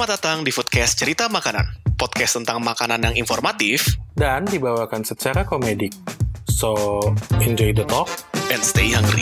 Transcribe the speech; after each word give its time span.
Selamat 0.00 0.16
datang 0.16 0.40
di 0.40 0.48
Foodcast 0.48 0.96
Cerita 0.96 1.28
Makanan, 1.28 1.92
podcast 2.00 2.40
tentang 2.40 2.64
makanan 2.64 3.04
yang 3.04 3.20
informatif 3.20 4.00
dan 4.16 4.48
dibawakan 4.48 5.04
secara 5.04 5.44
komedik. 5.44 5.92
So, 6.48 7.04
enjoy 7.44 7.76
the 7.76 7.84
talk. 7.84 8.08
and 8.48 8.64
stay 8.64 8.96
hungry. 8.96 9.20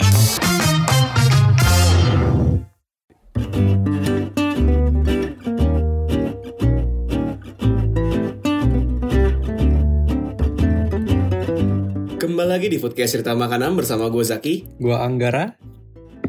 Kembali 12.23 12.47
lagi 12.55 12.71
di 12.71 12.79
Foodcast 12.79 13.19
Cerita 13.19 13.35
Makanan 13.35 13.75
bersama 13.75 14.07
gue 14.07 14.23
Zaki 14.23 14.79
Gua 14.79 15.03
Anggara. 15.03 15.59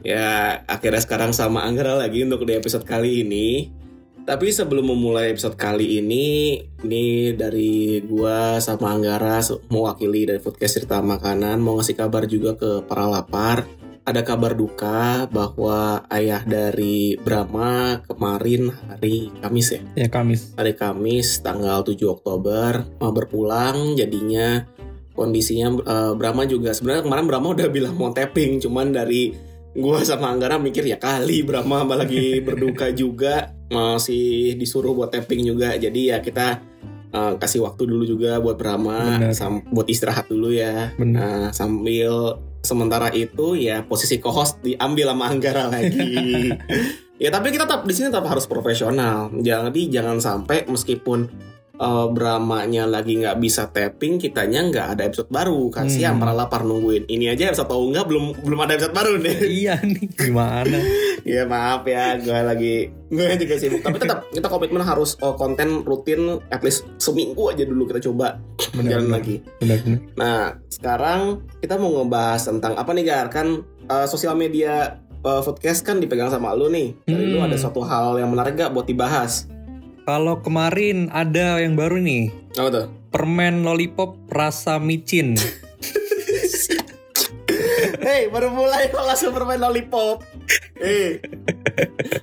Ya 0.03 0.67
akhirnya 0.67 0.98
sekarang 0.98 1.30
sama 1.30 1.62
Anggara 1.62 1.95
lagi 1.95 2.27
untuk 2.27 2.43
di 2.43 2.59
episode 2.59 2.82
kali 2.82 3.23
ini 3.23 3.79
Tapi 4.30 4.54
sebelum 4.54 4.94
memulai 4.94 5.34
episode 5.34 5.58
kali 5.58 5.98
ini 5.98 6.54
Ini 6.86 7.34
dari 7.34 7.98
gue 7.98 8.62
sama 8.62 8.94
Anggara 8.94 9.43
mewakili 9.75 10.22
dari 10.22 10.38
Foodcast 10.38 10.79
Cerita 10.79 11.02
Makanan 11.02 11.58
Mau 11.58 11.75
ngasih 11.75 11.98
kabar 11.98 12.30
juga 12.30 12.54
ke 12.54 12.86
para 12.86 13.11
lapar 13.11 13.66
Ada 14.07 14.22
kabar 14.22 14.54
duka 14.54 15.26
bahwa 15.35 16.07
ayah 16.14 16.46
dari 16.46 17.18
Brahma 17.18 18.07
kemarin 18.07 18.71
hari 18.71 19.35
Kamis 19.43 19.74
ya 19.74 19.82
Ya 19.98 20.07
Kamis. 20.07 20.54
hari 20.54 20.79
Kamis 20.79 21.43
tanggal 21.43 21.82
7 21.82 21.99
Oktober 22.07 22.86
mau 23.02 23.10
berpulang 23.10 23.99
jadinya 23.99 24.62
kondisinya 25.18 25.74
eh, 25.74 26.12
Brahma 26.14 26.46
juga 26.46 26.71
sebenarnya 26.71 27.02
kemarin 27.02 27.26
Brahma 27.26 27.50
udah 27.50 27.66
bilang 27.66 27.99
mau 27.99 28.14
tapping 28.14 28.62
cuman 28.62 28.94
dari 28.94 29.50
gua 29.76 30.02
sama 30.02 30.34
Anggara 30.34 30.58
mikir 30.58 30.82
ya 30.82 30.98
kali 30.98 31.46
Brahma 31.46 31.86
lagi 31.86 32.42
berduka 32.42 32.91
juga 32.91 33.55
masih 33.70 34.58
disuruh 34.58 34.92
buat 34.92 35.14
tapping 35.14 35.46
juga 35.46 35.78
jadi 35.78 36.16
ya 36.16 36.18
kita 36.18 36.58
eh, 37.14 37.32
kasih 37.38 37.62
waktu 37.62 37.86
dulu 37.86 38.02
juga 38.02 38.42
buat 38.42 38.58
Brahma 38.58 39.30
sam- 39.30 39.62
buat 39.70 39.86
istirahat 39.86 40.27
dulu 40.27 40.50
ya 40.50 40.90
Benar. 40.98 41.18
Nah, 41.22 41.46
sambil 41.54 42.42
sementara 42.60 43.08
itu 43.12 43.56
ya 43.56 43.82
posisi 43.84 44.20
co-host 44.20 44.60
diambil 44.60 45.12
sama 45.12 45.24
Anggara 45.32 45.64
lagi. 45.72 46.52
ya 47.22 47.28
tapi 47.32 47.52
kita 47.52 47.64
tetap 47.64 47.84
di 47.88 47.92
sini 47.96 48.12
tetap 48.12 48.28
harus 48.28 48.44
profesional. 48.44 49.32
Jadi 49.40 49.88
jangan 49.88 50.20
sampai 50.20 50.68
meskipun 50.68 51.28
eh, 51.81 52.06
Bramanya 52.06 52.84
lagi 52.84 53.17
nggak 53.17 53.36
bisa 53.36 53.67
tapping, 53.67 54.17
kitanya 54.17 54.61
nggak 54.62 54.86
ada 54.92 55.03
episode 55.03 55.28
baru. 55.28 55.67
Kasihan 55.69 56.14
Hmm. 56.14 56.20
para 56.20 56.33
lapar 56.33 56.61
nungguin. 56.61 57.09
Ini 57.09 57.33
aja 57.33 57.48
episode 57.48 57.67
tahu 57.67 57.91
nggak 57.91 58.05
belum 58.05 58.25
belum 58.39 58.59
ada 58.61 58.77
episode 58.77 58.92
baru 58.92 59.12
nih. 59.17 59.36
iya 59.64 59.75
nih, 59.81 60.06
gimana? 60.11 60.78
ya 61.25 61.42
maaf 61.45 61.83
ya, 61.83 62.17
gue 62.17 62.39
lagi 62.39 62.75
gue 63.08 63.25
juga 63.41 63.55
sibuk. 63.56 63.81
Tapi 63.81 63.97
tetap 63.98 64.28
kita 64.28 64.47
komitmen 64.47 64.81
harus 64.81 65.17
eh, 65.17 65.34
konten 65.34 65.81
rutin 65.83 66.20
at 66.48 66.61
least 66.61 66.84
seminggu 66.97 67.48
aja 67.48 67.64
dulu 67.64 67.84
kita 67.86 68.05
coba 68.05 68.36
jalan 68.77 69.08
Benar, 69.08 69.17
lagi. 69.17 69.41
Benar-benar. 69.58 70.01
Nah, 70.14 70.41
sekarang 70.69 71.20
kita 71.58 71.75
mau 71.75 71.97
ngebahas 71.97 72.45
tentang 72.45 72.77
apa 72.77 72.92
nih 72.92 73.05
Gar? 73.05 73.27
Kan 73.28 73.48
eh, 73.86 74.05
sosial 74.05 74.36
media 74.36 75.01
podcast 75.20 75.84
kan 75.84 76.01
dipegang 76.01 76.33
sama 76.33 76.56
lu 76.56 76.69
nih. 76.69 76.97
Dari 77.05 77.28
lu 77.28 77.36
Hmm. 77.36 77.45
ada 77.45 77.56
suatu 77.56 77.84
hal 77.84 78.17
yang 78.17 78.33
menarik 78.33 78.56
gak 78.56 78.73
buat 78.73 78.89
dibahas? 78.89 79.45
Kalau 80.08 80.40
kemarin 80.40 81.12
ada 81.12 81.60
yang 81.60 81.76
baru 81.76 82.00
nih, 82.00 82.32
Apa 82.56 82.68
tuh? 82.72 82.86
permen 83.12 83.62
lollipop 83.66 84.16
rasa 84.32 84.80
micin. 84.80 85.36
Hei, 88.00 88.32
baru 88.32 88.48
mulai 88.50 88.88
kok 88.88 89.04
langsung 89.04 89.36
bermain 89.36 89.60
lollipop. 89.60 90.24
Hei, 90.80 91.20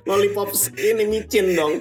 lollipop 0.04 0.50
ini 0.74 1.04
micin 1.06 1.54
dong. 1.54 1.78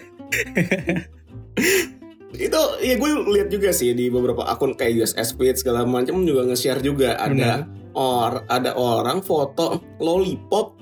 itu 2.38 2.62
ya 2.86 2.94
gue 3.02 3.10
lihat 3.34 3.50
juga 3.50 3.74
sih 3.74 3.98
di 3.98 4.14
beberapa 4.14 4.46
akun 4.46 4.78
kayak 4.78 5.02
USS 5.02 5.34
Feed 5.34 5.58
segala 5.58 5.88
macam 5.90 6.22
juga 6.22 6.46
nge-share 6.46 6.86
juga 6.86 7.18
ada 7.18 7.66
or 7.98 8.46
ada 8.46 8.78
orang 8.78 9.26
foto 9.26 9.82
lollipop 9.98 10.78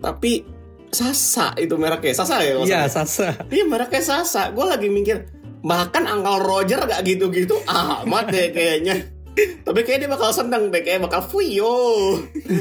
tapi 0.00 0.48
Sasa 0.94 1.50
itu 1.58 1.74
mereknya 1.74 2.14
Sasa 2.14 2.38
ya 2.40 2.62
Iya? 2.62 2.86
Sasa. 2.86 3.34
Iya 3.50 3.64
mereknya 3.66 4.00
Sasa. 4.00 4.54
Gue 4.54 4.64
lagi 4.64 4.86
mikir 4.86 5.26
bahkan 5.60 6.04
Uncle 6.04 6.40
Roger 6.40 6.84
gak 6.84 7.02
gitu-gitu 7.02 7.56
amat 7.66 8.30
deh 8.30 8.54
kayaknya. 8.54 9.10
Tapi 9.34 9.82
kayaknya 9.82 10.06
dia 10.06 10.10
bakal 10.14 10.30
seneng 10.30 10.70
deh 10.70 10.80
kayak 10.80 11.02
bakal 11.02 11.26
fuyo. 11.26 11.74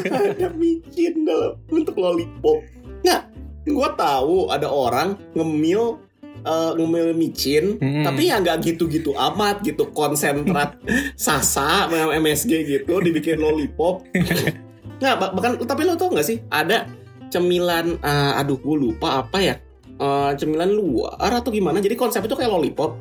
ada 0.10 0.50
micin 0.52 1.22
dalam 1.22 1.54
untuk 1.70 1.94
lollipop. 1.94 2.66
Nggak, 3.06 3.22
gue 3.64 3.90
tahu 3.94 4.50
ada 4.50 4.66
orang 4.66 5.14
ngemil 5.32 6.02
eh, 6.42 6.72
ngemil 6.74 7.14
micin, 7.14 7.78
Mm-mm. 7.78 8.02
tapi 8.02 8.28
ya 8.28 8.42
nggak 8.42 8.66
gitu-gitu 8.66 9.14
amat 9.14 9.62
gitu 9.62 9.94
konsentrat 9.94 10.76
Sasa 11.14 11.86
MSG 11.92 12.52
gitu 12.66 12.98
dibikin 12.98 13.38
lollipop. 13.38 14.02
Nggak, 15.04 15.16
bah- 15.20 15.32
bahkan 15.36 15.52
tapi 15.62 15.84
lo 15.84 15.94
tau 15.94 16.08
nggak 16.08 16.24
sih 16.24 16.40
ada 16.48 16.88
cemilan 17.34 17.98
eh, 17.98 18.40
aduh 18.40 18.56
gue 18.56 18.76
lupa 18.78 19.26
apa 19.26 19.42
ya. 19.42 19.56
Eh, 19.94 20.32
cemilan 20.38 20.70
luar 20.70 21.32
atau 21.34 21.50
gimana. 21.50 21.78
Jadi 21.78 21.98
konsep 21.98 22.22
itu 22.22 22.34
kayak 22.34 22.50
lollipop. 22.50 22.94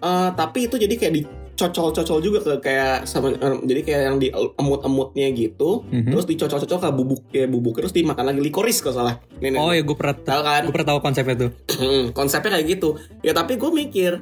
Eh, 0.00 0.30
tapi 0.32 0.68
itu 0.68 0.76
jadi 0.76 0.92
kayak 0.92 1.12
dicocol-cocol 1.12 2.18
juga 2.20 2.38
ke 2.40 2.52
kayak 2.62 3.04
sama 3.04 3.32
eh, 3.32 3.56
jadi 3.64 3.80
kayak 3.80 4.02
yang 4.02 4.16
di 4.16 4.28
emut-emutnya 4.32 5.28
gitu. 5.32 5.84
Mhm. 5.88 6.08
terus 6.10 6.24
dicocol-cocol 6.24 6.78
ke 6.78 6.88
bubuk 6.90 7.20
kayak 7.28 7.48
bubuk. 7.48 7.76
Terus 7.76 7.92
dimakan 7.92 8.32
lagi 8.32 8.40
likoris 8.40 8.80
kalau 8.80 8.96
salah. 9.00 9.14
Nih, 9.40 9.52
nih. 9.52 9.60
Oh 9.60 9.72
ya, 9.72 9.80
gue 9.80 9.96
pernah 9.96 10.16
tahu 10.16 10.40
kan? 10.42 10.62
gue 10.64 10.72
pernah 10.72 10.88
tahu 10.96 11.00
konsepnya 11.00 11.36
tuh. 11.36 11.50
Hmm, 11.76 12.04
konsepnya 12.12 12.50
kayak 12.56 12.66
gitu. 12.68 12.88
Ya 13.20 13.32
tapi 13.32 13.56
gue 13.56 13.70
mikir 13.70 14.12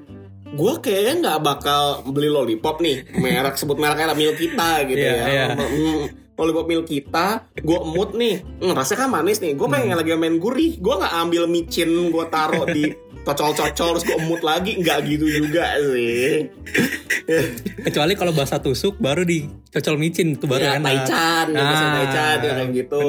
gue 0.49 0.73
kayaknya 0.81 1.15
nggak 1.21 1.39
bakal 1.45 1.83
beli 2.09 2.27
lollipop 2.27 2.83
nih. 2.83 3.07
Merek 3.15 3.55
sebut 3.55 3.79
mereknya 3.79 4.11
lah 4.11 4.19
Milkita 4.19 4.83
gitu 4.89 4.99
Iya, 4.99 5.15
ya. 5.15 5.27
iya. 5.29 5.47
Lollipop 6.39 6.65
Milkita 6.65 7.27
gue 7.53 7.75
emut 7.77 8.15
nih 8.15 8.41
hmm, 8.63 8.73
rasanya 8.73 9.05
kan 9.05 9.11
manis 9.13 9.39
nih. 9.39 9.53
Gue 9.53 9.67
pengen 9.67 9.91
Hmm. 9.91 9.99
lagi 9.99 10.15
main 10.15 10.37
gurih. 10.37 10.79
Gue 10.79 10.95
nggak 10.95 11.15
ambil 11.19 11.45
micin 11.45 11.91
gue 12.09 12.25
taruh 12.29 12.63
di 12.65 12.95
cocol-cocol 13.21 13.69
terus 13.93 14.05
gue 14.05 14.17
emut 14.17 14.41
lagi. 14.41 14.79
Nggak 14.79 14.99
gitu 15.05 15.27
juga 15.27 15.75
sih. 15.77 16.47
Kecuali 17.81 18.15
kalau 18.15 18.31
bahasa 18.31 18.57
tusuk 18.57 18.97
baru 18.97 19.23
dicocol 19.23 19.97
micin 19.97 20.33
itu 20.33 20.47
baru 20.47 20.65
ya, 20.65 20.73
enak. 20.77 20.87
taichan 20.87 21.47
ya, 21.49 21.59
bahasa 21.59 21.85
Ah, 21.85 21.93
taichan 21.93 22.37
ya, 22.39 22.53
kayak 22.55 22.71
gitu. 22.73 23.01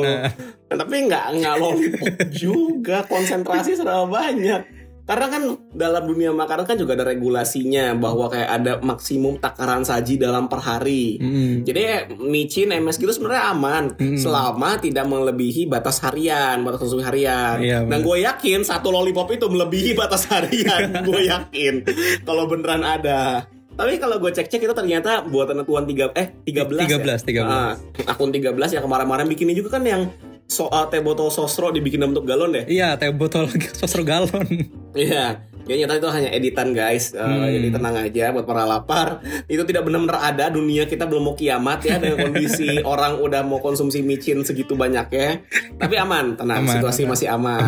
Nah, 0.65 0.75
tapi 0.75 0.95
nggak 1.05 1.25
nggak 1.37 1.55
lollipop 1.55 2.15
juga. 2.43 2.97
Konsentrasi 3.05 3.71
serba 3.73 4.03
banyak 4.05 4.61
karena 5.09 5.25
kan 5.25 5.41
dalam 5.73 6.05
dunia 6.05 6.29
makanan 6.29 6.63
kan 6.63 6.77
juga 6.77 6.93
ada 6.93 7.01
regulasinya 7.03 7.97
bahwa 7.97 8.29
kayak 8.29 8.49
ada 8.53 8.73
maksimum 8.77 9.41
takaran 9.41 9.81
saji 9.81 10.15
dalam 10.15 10.45
per 10.45 10.61
hari 10.61 11.17
Mm. 11.17 11.65
jadi 11.65 11.81
micin 12.21 12.69
MSG 12.69 13.01
itu 13.03 13.17
sebenarnya 13.17 13.49
aman 13.49 13.83
Hmm. 13.91 14.13
selama 14.15 14.77
tidak 14.77 15.03
melebihi 15.03 15.65
batas 15.65 15.97
harian 15.99 16.61
batas 16.61 16.77
konsumsi 16.79 17.01
harian 17.01 17.57
Iya, 17.57 17.89
dan 17.89 17.99
gue 17.99 18.17
yakin 18.21 18.61
satu 18.61 18.93
lollipop 18.93 19.33
itu 19.33 19.49
melebihi 19.49 19.97
batas 19.97 20.29
harian 20.29 20.93
gue 21.09 21.21
yakin 21.25 21.73
kalau 22.21 22.45
beneran 22.45 22.85
ada 22.85 23.49
tapi 23.73 23.95
kalau 23.95 24.19
gue 24.19 24.29
cek-cek 24.29 24.59
itu 24.59 24.75
ternyata 24.75 25.23
buatan 25.23 25.63
tuan 25.63 25.87
tiga 25.87 26.11
eh 26.13 26.35
13 26.43 26.83
ya? 26.83 26.99
13, 26.99 27.23
13. 27.23 27.41
Ah, 27.41 27.73
akun 28.05 28.29
13 28.29 28.51
yang 28.69 28.83
kemarin-kemarin 28.83 29.25
bikinnya 29.25 29.55
juga 29.55 29.79
kan 29.79 29.87
yang 29.87 30.11
soal 30.49 30.89
teh 30.89 30.99
botol 30.99 31.29
sosro 31.29 31.69
dibikin 31.69 32.01
dalam 32.01 32.11
bentuk 32.11 32.25
galon 32.25 32.51
deh. 32.51 32.65
Iya, 32.65 32.97
teh 32.97 33.13
botol 33.13 33.45
sosro 33.79 34.01
galon. 34.01 34.49
Iya. 34.91 35.45
Ya 35.69 35.77
nyata 35.77 36.01
itu 36.01 36.09
hanya 36.09 36.33
editan 36.33 36.73
guys. 36.73 37.13
Eh, 37.13 37.21
Hmm. 37.21 37.45
Jadi 37.45 37.69
tenang 37.69 37.93
aja 37.93 38.33
buat 38.33 38.41
para 38.41 38.65
lapar. 38.65 39.21
Itu 39.45 39.61
tidak 39.63 39.85
benar-benar 39.85 40.17
ada 40.17 40.49
dunia 40.49 40.89
kita 40.89 41.05
belum 41.05 41.21
mau 41.23 41.35
kiamat 41.37 41.85
ya 41.85 42.01
dengan 42.01 42.25
kondisi 42.25 42.81
orang 42.89 43.21
udah 43.21 43.45
mau 43.45 43.61
konsumsi 43.61 44.01
micin 44.01 44.41
segitu 44.41 44.73
banyak 44.73 45.07
ya. 45.13 45.37
Tapi 45.77 45.93
aman, 45.93 46.33
tenang. 46.33 46.65
Aman, 46.65 46.73
situasi 46.73 47.05
aman. 47.05 47.11
masih 47.13 47.27
aman. 47.29 47.61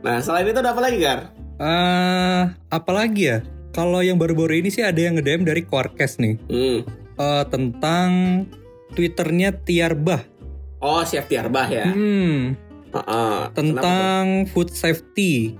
Nah 0.00 0.16
selain 0.24 0.48
itu 0.48 0.56
ada 0.56 0.72
apa 0.72 0.80
lagi 0.80 0.96
Gar? 0.96 1.20
Eh, 1.60 2.42
apalagi 2.72 3.22
ya? 3.28 3.38
Kalau 3.68 4.00
yang 4.00 4.16
baru-baru 4.16 4.64
ini 4.64 4.72
sih 4.72 4.80
ada 4.80 4.96
yang 4.96 5.20
nge-DM 5.20 5.44
dari 5.44 5.60
Quarkes 5.60 6.16
nih. 6.16 6.40
Hmm. 6.48 6.80
Eh, 7.20 7.44
tentang 7.52 8.08
Twitternya 8.96 9.52
Tiarbah. 9.52 10.24
Oh 10.86 11.02
siap 11.02 11.26
tiarbah 11.26 11.66
ya. 11.66 11.90
Hmm, 11.90 12.54
Heeh. 12.94 13.38
Kenapa 13.50 13.50
tuh? 13.50 13.58
tentang 13.58 14.24
food 14.54 14.70
safety. 14.70 15.58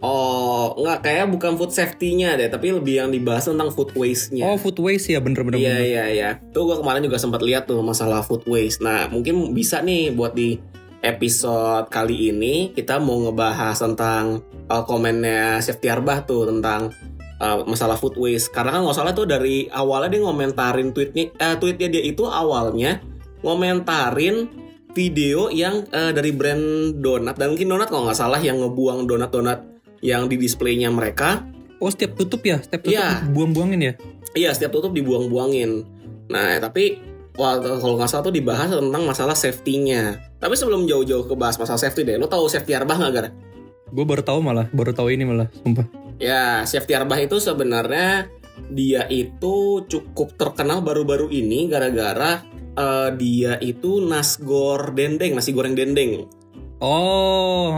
Oh 0.00 0.74
nggak 0.80 1.04
kayak 1.04 1.26
bukan 1.28 1.60
food 1.60 1.70
safety-nya 1.70 2.34
deh, 2.34 2.48
tapi 2.50 2.72
lebih 2.72 3.04
yang 3.04 3.10
dibahas 3.12 3.46
tentang 3.46 3.70
food 3.70 3.92
waste-nya. 3.94 4.48
Oh, 4.48 4.56
food 4.56 4.80
waste 4.80 5.12
ya 5.12 5.20
bener-bener. 5.20 5.60
Iya 5.60 5.76
iya 5.78 6.04
iya. 6.08 6.30
Tuh 6.50 6.66
gue 6.66 6.76
kemarin 6.80 7.04
juga 7.04 7.20
sempat 7.20 7.44
lihat 7.44 7.68
tuh 7.68 7.84
masalah 7.84 8.24
food 8.24 8.42
waste. 8.48 8.82
Nah 8.82 9.06
mungkin 9.12 9.52
bisa 9.52 9.84
nih 9.84 10.10
buat 10.16 10.34
di 10.34 10.56
episode 11.04 11.92
kali 11.92 12.32
ini 12.32 12.72
kita 12.72 12.96
mau 12.96 13.28
ngebahas 13.28 13.76
tentang 13.76 14.40
uh, 14.72 14.84
komennya 14.88 15.60
Chef 15.60 15.80
Tiarbah 15.80 16.24
tuh 16.24 16.48
tentang 16.48 16.92
uh, 17.36 17.60
masalah 17.68 18.00
food 18.00 18.16
waste. 18.16 18.48
Karena 18.56 18.72
kan 18.72 18.80
nggak 18.88 18.96
salah 18.96 19.12
tuh 19.12 19.28
dari 19.28 19.68
awalnya 19.68 20.16
dia 20.16 20.24
ngomentarin 20.24 20.96
tweetnya, 20.96 21.28
eh, 21.36 21.56
tweetnya 21.60 21.88
dia 21.92 22.02
itu 22.08 22.24
awalnya 22.24 23.04
ngomentarin 23.44 24.48
video 24.90 25.48
yang 25.50 25.86
eh, 25.90 26.10
dari 26.10 26.34
brand 26.34 26.96
donat 26.98 27.38
dan 27.38 27.54
mungkin 27.54 27.70
donat 27.70 27.88
kalau 27.88 28.10
nggak 28.10 28.18
salah 28.18 28.40
yang 28.42 28.58
ngebuang 28.58 29.06
donat-donat 29.06 29.58
yang 30.02 30.26
di 30.26 30.40
displaynya 30.40 30.90
mereka 30.90 31.44
Oh 31.80 31.88
setiap 31.88 32.12
tutup 32.12 32.44
ya, 32.44 32.60
setiap 32.60 32.84
tutup 32.84 33.00
Iya. 33.00 33.24
buang-buangin 33.32 33.80
ya. 33.80 33.92
Iya 34.36 34.50
setiap 34.52 34.76
tutup 34.76 34.92
dibuang-buangin. 34.92 35.88
Nah 36.28 36.60
tapi 36.60 37.00
kalau 37.32 37.96
nggak 37.96 38.04
salah 38.12 38.24
tuh 38.28 38.36
dibahas 38.36 38.68
tentang 38.68 39.02
masalah 39.08 39.32
safety-nya. 39.32 40.20
Tapi 40.36 40.60
sebelum 40.60 40.84
jauh-jauh 40.84 41.24
ke 41.24 41.32
bahas 41.32 41.56
masalah 41.56 41.80
safety 41.80 42.04
deh, 42.04 42.20
lo 42.20 42.28
tahu 42.28 42.52
safety 42.52 42.76
arbah 42.76 43.00
nggak 43.00 43.12
Gar? 43.16 43.26
Gue 43.90 44.04
baru 44.04 44.20
tahu 44.20 44.44
malah, 44.44 44.68
baru 44.70 44.92
tahu 44.92 45.08
ini 45.08 45.24
malah, 45.24 45.48
sumpah. 45.64 45.88
Ya 46.20 46.68
safety 46.68 46.92
arbah 46.92 47.16
itu 47.16 47.40
sebenarnya 47.40 48.28
dia 48.68 49.08
itu 49.08 49.80
cukup 49.88 50.36
terkenal 50.36 50.84
baru-baru 50.84 51.32
ini 51.32 51.64
gara-gara 51.64 52.44
eh, 52.76 53.10
dia 53.16 53.56
itu 53.58 54.02
nasgor 54.04 54.92
dendeng, 54.94 55.38
nasi 55.38 55.50
goreng 55.54 55.74
dendeng. 55.74 56.28
Oh, 56.80 57.76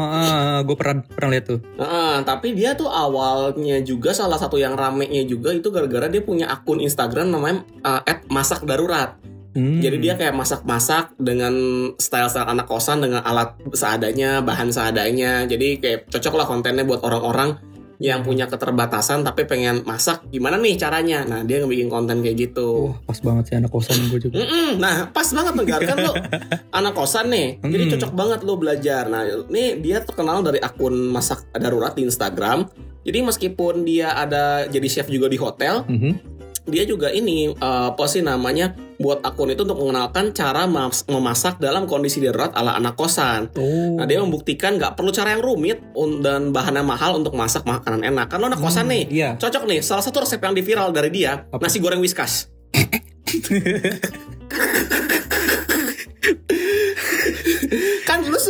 gue 0.63 0.77
pernah 0.79 1.03
pernah 1.03 1.31
lihat 1.35 1.51
tuh. 1.51 1.59
Nah, 1.75 2.23
tapi 2.23 2.55
dia 2.55 2.79
tuh 2.79 2.87
awalnya 2.87 3.83
juga 3.83 4.15
salah 4.15 4.39
satu 4.39 4.63
yang 4.63 4.79
ramenya 4.79 5.27
juga 5.27 5.51
itu 5.51 5.75
gara-gara 5.75 6.07
dia 6.07 6.23
punya 6.23 6.47
akun 6.47 6.79
Instagram 6.79 7.35
namanya 7.35 7.67
eh, 7.83 8.23
@masakdarurat. 8.31 9.19
Hmm. 9.53 9.85
Jadi 9.85 9.97
dia 10.01 10.15
kayak 10.17 10.33
masak-masak 10.33 11.13
dengan 11.21 11.53
style-style 12.01 12.49
anak 12.49 12.65
kosan 12.71 13.05
dengan 13.05 13.21
alat 13.21 13.53
seadanya, 13.75 14.41
bahan 14.41 14.73
seadanya. 14.73 15.45
Jadi 15.45 15.77
kayak 15.77 16.09
cocok 16.09 16.35
lah 16.41 16.47
kontennya 16.49 16.89
buat 16.89 17.05
orang-orang 17.05 17.72
yang 18.03 18.27
punya 18.27 18.51
keterbatasan 18.51 19.23
tapi 19.23 19.47
pengen 19.47 19.87
masak. 19.87 20.27
Gimana 20.27 20.59
nih 20.59 20.75
caranya? 20.75 21.23
Nah 21.23 21.47
dia 21.47 21.63
ngebikin 21.63 21.87
konten 21.87 22.19
kayak 22.19 22.51
gitu. 22.51 22.91
Wah, 22.91 22.99
pas 23.07 23.19
banget 23.23 23.45
sih 23.47 23.55
anak 23.55 23.71
kosan 23.71 24.11
gue 24.11 24.19
juga. 24.19 24.43
Mm-mm. 24.43 24.83
Nah 24.83 25.07
pas 25.09 25.29
banget 25.31 25.55
Negar 25.55 25.81
kan 25.87 25.97
lo 25.97 26.13
anak 26.79 26.93
kosan 26.93 27.31
nih, 27.31 27.63
jadi 27.63 27.85
Mm. 27.87 27.91
cocok 27.95 28.13
banget 28.13 28.41
lo 28.43 28.59
belajar. 28.59 29.07
Nah 29.07 29.23
ini 29.23 29.79
dia 29.79 30.03
terkenal 30.03 30.43
dari 30.43 30.59
akun 30.59 31.15
masak 31.15 31.47
darurat 31.55 31.95
di 31.95 32.03
Instagram. 32.03 32.67
Jadi 33.03 33.19
meskipun 33.19 33.83
dia 33.83 34.15
ada 34.15 34.67
jadi 34.67 34.87
chef 34.87 35.07
juga 35.07 35.27
di 35.27 35.35
hotel, 35.35 35.83
Mhm. 35.87 36.32
Dia 36.65 36.83
juga 36.83 37.09
ini 37.09 37.51
eh, 37.51 37.85
apa 37.89 38.05
sih 38.05 38.21
namanya 38.21 38.73
buat 38.97 39.21
akun 39.21 39.51
itu 39.51 39.63
untuk 39.63 39.77
mengenalkan 39.77 40.31
cara 40.31 40.65
mas- 40.65 41.03
memasak 41.05 41.59
dalam 41.59 41.85
kondisi 41.85 42.19
darurat 42.19 42.49
ala 42.53 42.73
anak 42.73 42.95
kosan. 42.95 43.49
Oh. 43.55 43.97
Nah 43.97 44.05
dia 44.05 44.17
membuktikan 44.17 44.77
nggak 44.77 44.95
perlu 44.95 45.11
cara 45.11 45.31
yang 45.31 45.41
rumit 45.41 45.79
dan 46.21 46.51
bahannya 46.51 46.83
mahal 46.83 47.17
untuk 47.17 47.33
masak 47.33 47.63
makanan 47.63 48.05
enak. 48.05 48.27
Kan 48.27 48.39
lo 48.39 48.47
anak 48.47 48.59
kosan 48.59 48.85
Hmm, 48.85 48.93
nih, 48.95 49.03
Iya. 49.11 49.29
cocok 49.37 49.63
nih. 49.67 49.79
Salah 49.81 50.01
satu 50.01 50.21
resep 50.21 50.39
yang 50.39 50.53
di 50.53 50.61
viral 50.61 50.91
dari 50.91 51.09
dia 51.11 51.45
Apa? 51.45 51.61
nasi 51.61 51.79
goreng 51.79 51.99
whiskas. 51.99 52.47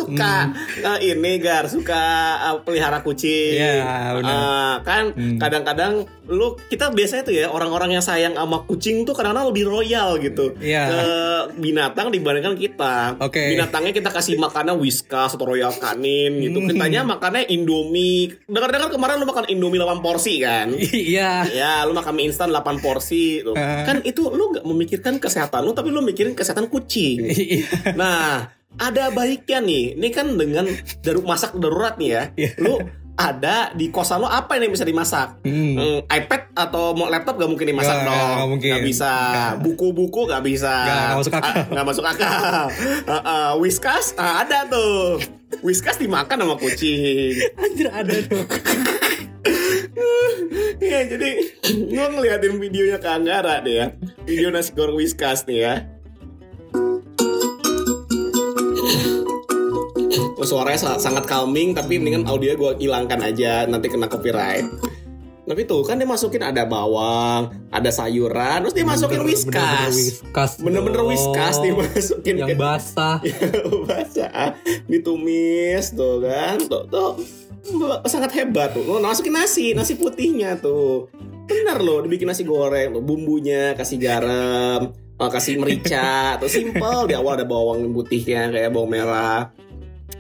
suka 0.03 0.35
eh, 0.89 0.99
ini 1.09 1.33
gar 1.39 1.65
suka 1.67 2.03
eh, 2.43 2.57
pelihara 2.61 3.01
kucing 3.01 3.55
Hmm. 3.55 3.63
Iya, 3.63 3.95
benar. 4.15 4.35
Eh, 4.35 4.75
kan 4.83 5.05
Hmm. 5.13 5.39
kadang-kadang 5.39 5.93
lu 6.25 6.55
kita 6.65 6.89
biasanya 6.89 7.23
tuh 7.23 7.35
ya 7.35 7.47
orang-orang 7.47 7.93
yang 7.93 8.01
sayang 8.01 8.33
sama 8.33 8.63
kucing 8.63 9.03
tuh 9.03 9.13
kadang-kadang 9.13 9.49
lebih 9.49 9.65
royal 9.65 10.17
gitu 10.17 10.55
Iya. 10.57 10.83
ke 10.87 11.01
binatang 11.59 12.09
dibandingkan 12.09 12.55
kita 12.55 13.19
Oke. 13.19 13.53
binatangnya 13.53 13.93
kita 13.93 14.09
kasih 14.09 14.35
makannya 14.37 14.75
whiskas 14.75 15.33
atau 15.33 15.47
royal 15.47 15.71
canin 15.73 16.39
gitu 16.39 16.59
Hmm. 16.59 16.69
kitanya 16.69 17.03
makannya 17.03 17.47
indomie 17.47 18.33
dengar-dengar 18.45 18.89
kemarin 18.89 19.17
lu 19.17 19.27
makan 19.27 19.47
indomie 19.47 19.77
8 19.77 20.01
porsi 20.01 20.35
kan 20.39 20.69
Iya. 21.13 21.47
Ya, 21.49 21.73
lu 21.85 21.93
makan 21.93 22.13
mie 22.13 22.27
instan 22.27 22.49
8 22.49 22.79
porsi 22.79 23.43
tuh. 23.43 23.53
Eh. 23.53 23.85
Kan 23.85 24.01
itu 24.03 24.27
lu 24.27 24.51
gak 24.51 24.65
memikirkan 24.65 25.17
kesehatan 25.17 25.63
lu, 25.63 25.73
tapi 25.73 25.89
lu 25.89 26.01
mikirin 26.01 26.33
kesehatan 26.33 26.67
kucing. 26.67 27.19
Iya. 27.33 27.93
Nah, 27.93 28.49
ada 28.79 29.13
baiknya 29.13 29.59
nih. 29.61 29.85
Ini 29.99 30.09
kan 30.13 30.27
dengan 30.37 30.69
daru 31.03 31.21
masak 31.25 31.57
darurat 31.57 31.97
nih 32.01 32.09
ya. 32.09 32.23
Iya. 32.37 32.51
Lu 32.61 32.75
ada 33.13 33.71
di 33.77 33.93
kosan 33.93 34.25
lu 34.25 34.29
apa 34.29 34.57
yang 34.57 34.73
bisa 34.73 34.89
dimasak? 34.89 35.45
Hmm. 35.45 35.77
Hmm, 35.77 36.01
iPad 36.09 36.57
atau 36.57 36.97
mau 36.97 37.13
laptop 37.13 37.37
gak 37.37 37.51
mungkin 37.51 37.69
dimasak 37.69 38.03
Nggak, 38.03 38.09
dong. 38.09 38.29
nggak 38.37 38.49
mungkin. 38.49 38.71
Nggak 38.73 38.87
bisa. 38.89 39.13
Buku-buku 39.61 40.21
gak 40.29 40.43
bisa. 40.43 40.73
Nggak 40.89 41.17
masuk 41.21 41.33
akal. 41.37 41.53
Ah, 41.53 41.65
nggak 41.69 41.87
masuk 41.87 42.05
akal. 42.09 42.65
Ah, 43.13 43.23
ah, 43.23 43.51
Whiskas 43.61 44.17
ah, 44.17 44.43
ada 44.47 44.65
tuh. 44.67 45.21
Whiskas 45.61 46.01
dimakan 46.01 46.49
sama 46.49 46.57
kucing. 46.57 47.37
Anjir 47.61 47.89
ada 47.93 48.15
tuh. 48.25 48.45
Iya 50.83 51.15
jadi 51.15 51.31
gue 51.63 52.07
ngeliatin 52.15 52.59
videonya 52.59 52.99
ke 52.99 53.07
Anggara 53.07 53.63
deh 53.63 53.75
ya 53.75 53.87
Video 54.27 54.51
nasi 54.51 54.75
goreng 54.75 54.99
whiskas 54.99 55.47
nih 55.47 55.59
ya 55.63 55.75
suaranya 60.45 60.79
sa- 60.79 61.01
sangat 61.01 61.25
calming 61.25 61.73
tapi 61.73 61.97
mendingan 61.97 62.25
audio 62.25 62.53
gue 62.53 62.73
hilangkan 62.79 63.21
aja 63.21 63.65
nanti 63.65 63.87
kena 63.87 64.07
copyright. 64.07 64.67
Tapi 65.43 65.67
tuh 65.67 65.83
kan 65.83 65.99
dia 65.99 66.07
masukin 66.07 66.39
ada 66.39 66.63
bawang 66.63 67.51
ada 67.69 67.91
sayuran 67.91 68.63
terus 68.63 68.73
dia 68.73 68.87
masukin 68.87 69.19
Bener-bener 69.19 69.27
whiskas. 69.27 69.91
whiskas. 69.91 70.51
bener-bener 70.63 71.03
whiskas 71.03 71.59
dimasukin 71.59 72.35
Yang 72.39 72.49
ke 72.49 72.55
basah. 72.55 73.17
basah. 73.91 74.55
Ditumis 74.87 75.93
tuh 75.93 76.23
kan. 76.23 76.63
Tuh, 76.63 76.87
tuh. 76.87 77.13
Sangat 78.07 78.31
hebat 78.39 78.71
tuh. 78.71 78.87
Lo 78.87 79.03
masukin 79.03 79.35
nasi 79.35 79.75
nasi 79.75 79.99
putihnya 79.99 80.63
tuh. 80.63 81.11
Bener 81.51 81.83
loh 81.83 82.07
dibikin 82.07 82.31
nasi 82.31 82.47
goreng 82.47 82.95
tuh. 82.95 83.03
Bumbunya 83.03 83.75
kasih 83.75 83.99
garam 83.99 84.95
eh, 84.95 85.29
kasih 85.29 85.59
merica. 85.59 86.39
Tuh 86.39 86.47
simple. 86.47 87.11
Di 87.11 87.19
awal 87.19 87.43
ada 87.43 87.47
bawang 87.47 87.91
putihnya 87.91 88.47
kayak 88.47 88.71
bawang 88.71 88.95
merah 88.95 89.51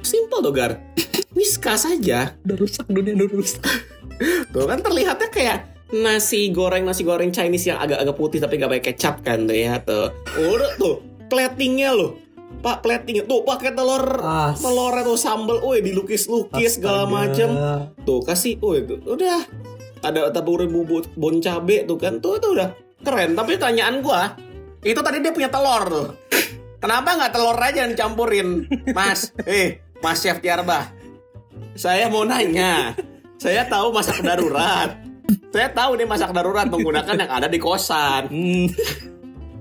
simple 0.00 0.40
tuh 0.40 0.52
gar. 0.52 0.72
Whiskas 1.36 1.88
saja 1.88 2.36
Udah 2.44 2.56
rusak 2.56 2.84
dunia 2.88 3.12
udah 3.12 3.28
rusak. 3.28 3.64
tuh 4.54 4.64
kan 4.64 4.80
terlihatnya 4.80 5.28
kayak 5.28 5.58
nasi 5.92 6.48
goreng 6.48 6.84
nasi 6.84 7.04
goreng 7.04 7.28
Chinese 7.28 7.68
yang 7.68 7.76
agak-agak 7.76 8.16
putih 8.16 8.38
tapi 8.40 8.56
gak 8.56 8.72
pakai 8.72 8.84
kecap 8.92 9.20
kan 9.20 9.44
tuh 9.44 9.56
ya 9.56 9.76
tuh. 9.80 10.08
Udah 10.36 10.72
tuh. 10.76 10.96
Platingnya 11.28 11.92
loh. 11.92 12.16
Pak 12.52 12.84
platingnya 12.84 13.24
tuh 13.24 13.42
pakai 13.42 13.72
telur 13.72 14.20
Ah, 14.20 14.52
telurnya 14.54 15.02
tuh 15.02 15.16
sambel, 15.16 15.58
woi 15.58 15.80
dilukis-lukis 15.80 16.78
segala 16.78 17.08
astaga. 17.08 17.16
macem. 17.16 17.48
Tuh 18.04 18.20
kasih, 18.22 18.60
woi 18.60 18.84
tuh. 18.84 19.00
Udah. 19.02 19.40
Ada 20.00 20.30
taburin 20.30 20.68
bubuk 20.68 21.10
bon 21.16 21.40
cabe 21.40 21.82
tuh 21.82 21.96
kan. 21.96 22.20
Tuh 22.20 22.38
tuh 22.38 22.54
udah. 22.54 22.70
Keren. 23.02 23.34
Tapi 23.34 23.56
pertanyaan 23.56 23.98
gua 23.98 24.36
itu 24.80 25.00
tadi 25.00 25.18
dia 25.18 25.32
punya 25.32 25.50
telur 25.50 25.82
tuh. 25.88 26.06
Kenapa 26.82 27.14
nggak 27.14 27.32
telur 27.34 27.56
aja 27.56 27.78
yang 27.82 27.92
dicampurin? 27.94 28.48
Mas 28.94 29.34
eh 29.42 29.81
mas 30.02 30.18
chef 30.18 30.38
Tiarba 30.38 30.90
saya 31.72 32.10
mau 32.10 32.26
nanya 32.26 32.92
saya 33.38 33.64
tahu 33.64 33.90
masak 33.90 34.20
darurat 34.20 34.98
saya 35.48 35.68
tahu 35.70 35.96
nih 35.96 36.06
masak 36.06 36.30
darurat 36.30 36.66
menggunakan 36.66 37.14
yang 37.16 37.30
ada 37.30 37.46
di 37.46 37.56
kosan 37.56 38.26
Hmm. 38.28 38.66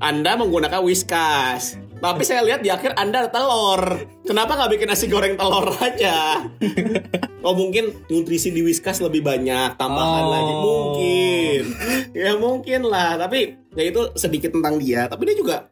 anda 0.02 0.34
menggunakan 0.34 0.82
whiskas. 0.82 1.78
Tapi 2.02 2.26
saya 2.26 2.42
lihat 2.42 2.66
di 2.66 2.74
akhir 2.74 2.98
Anda 2.98 3.22
ada 3.22 3.30
telur. 3.30 3.86
Kenapa 4.26 4.58
nggak 4.58 4.74
bikin 4.74 4.90
nasi 4.90 5.06
goreng 5.06 5.38
telur 5.38 5.70
aja? 5.78 6.42
oh 7.46 7.54
mungkin 7.54 7.94
nutrisi 8.10 8.50
di 8.50 8.66
whiskas 8.66 8.98
lebih 8.98 9.22
banyak 9.22 9.78
tambahan 9.78 10.26
Oh. 10.26 10.32
lagi 10.34 10.54
mungkin. 10.58 11.62
ya 12.18 12.34
mungkin 12.42 12.90
lah. 12.90 13.22
Tapi 13.22 13.54
ya 13.78 13.86
itu 13.86 14.02
sedikit 14.18 14.50
tentang 14.50 14.82
dia. 14.82 15.06
Tapi 15.06 15.30
dia 15.30 15.38
juga 15.38 15.70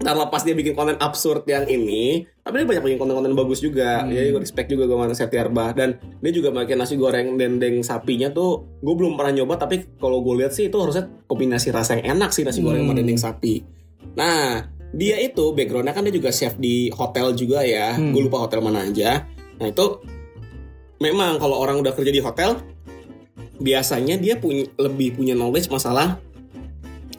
terlepas 0.00 0.42
dia 0.42 0.52
bikin 0.52 0.74
konten 0.74 0.98
absurd 0.98 1.46
yang 1.46 1.64
ini, 1.70 2.26
tapi 2.42 2.60
dia 2.60 2.66
banyak 2.66 2.82
bikin 2.82 2.98
konten-konten 2.98 3.32
bagus 3.32 3.62
juga. 3.62 4.02
Hmm. 4.02 4.10
Ya 4.12 4.26
gue 4.28 4.42
respect 4.42 4.68
juga 4.68 4.84
gue 4.90 4.98
mana 4.98 5.14
Setiarba 5.14 5.72
dan 5.72 5.96
dia 6.20 6.32
juga 6.34 6.50
bikin 6.50 6.76
nasi 6.76 6.98
goreng 6.98 7.38
dendeng 7.38 7.80
sapinya 7.80 8.28
tuh 8.28 8.80
gue 8.82 8.94
belum 8.94 9.14
pernah 9.14 9.32
nyoba 9.42 9.56
tapi 9.56 9.86
kalau 9.96 10.20
gue 10.20 10.44
lihat 10.44 10.52
sih 10.52 10.68
itu 10.68 10.76
harusnya 10.76 11.08
kombinasi 11.30 11.70
rasa 11.70 11.96
yang 11.98 12.18
enak 12.18 12.34
sih 12.34 12.42
nasi 12.42 12.60
goreng 12.60 12.84
sama 12.84 12.92
Hmm. 12.92 13.00
dendeng 13.00 13.20
sapi. 13.20 13.54
Nah, 14.14 14.66
dia 14.94 15.16
itu 15.18 15.50
backgroundnya 15.54 15.94
kan 15.94 16.06
dia 16.06 16.14
juga 16.14 16.30
chef 16.30 16.54
di 16.58 16.90
hotel 16.92 17.34
juga 17.34 17.62
ya. 17.64 17.94
Hmm. 17.96 18.12
Gue 18.12 18.26
lupa 18.28 18.44
hotel 18.44 18.60
mana 18.60 18.84
aja. 18.86 19.26
Nah 19.58 19.66
itu 19.70 20.02
memang 21.02 21.38
kalau 21.38 21.58
orang 21.58 21.82
udah 21.82 21.94
kerja 21.94 22.10
di 22.14 22.22
hotel 22.22 22.58
biasanya 23.58 24.18
dia 24.18 24.38
punya 24.38 24.66
lebih 24.78 25.14
punya 25.14 25.34
knowledge 25.34 25.70
masalah 25.70 26.18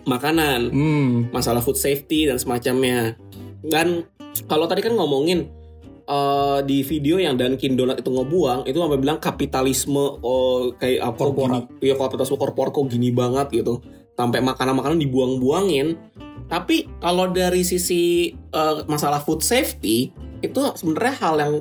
makanan 0.05 0.69
Hmm. 0.69 1.33
masalah 1.33 1.61
food 1.61 1.75
safety 1.75 2.29
dan 2.29 2.37
semacamnya. 2.37 3.17
Dan 3.65 4.05
kalau 4.45 4.69
tadi 4.69 4.85
kan 4.85 4.93
ngomongin 4.93 5.49
eh, 6.05 6.59
di 6.63 6.85
video 6.85 7.17
yang 7.17 7.33
Dunkin 7.33 7.73
Donut 7.73 7.97
itu 7.97 8.13
ngebuang 8.13 8.69
itu 8.69 8.77
sampai 8.77 9.01
bilang 9.01 9.17
kapitalisme 9.17 10.21
oh, 10.21 10.69
kayak 10.77 11.01
apa 11.01 11.17
Korporat. 11.17 11.65
gini, 11.81 11.89
ya 11.89 11.95
kapitalisme 11.97 12.37
korporat 12.37 12.71
kok 12.71 12.85
gini 12.85 13.09
banget 13.09 13.49
gitu. 13.51 13.81
Sampai 14.13 14.39
makanan-makanan 14.45 15.01
dibuang-buangin. 15.01 15.97
Tapi 16.45 16.85
kalau 17.01 17.33
dari 17.33 17.65
sisi 17.65 18.29
eh, 18.31 18.75
masalah 18.85 19.17
food 19.19 19.41
safety 19.41 20.13
itu 20.45 20.59
sebenarnya 20.77 21.15
hal 21.17 21.35
yang 21.41 21.53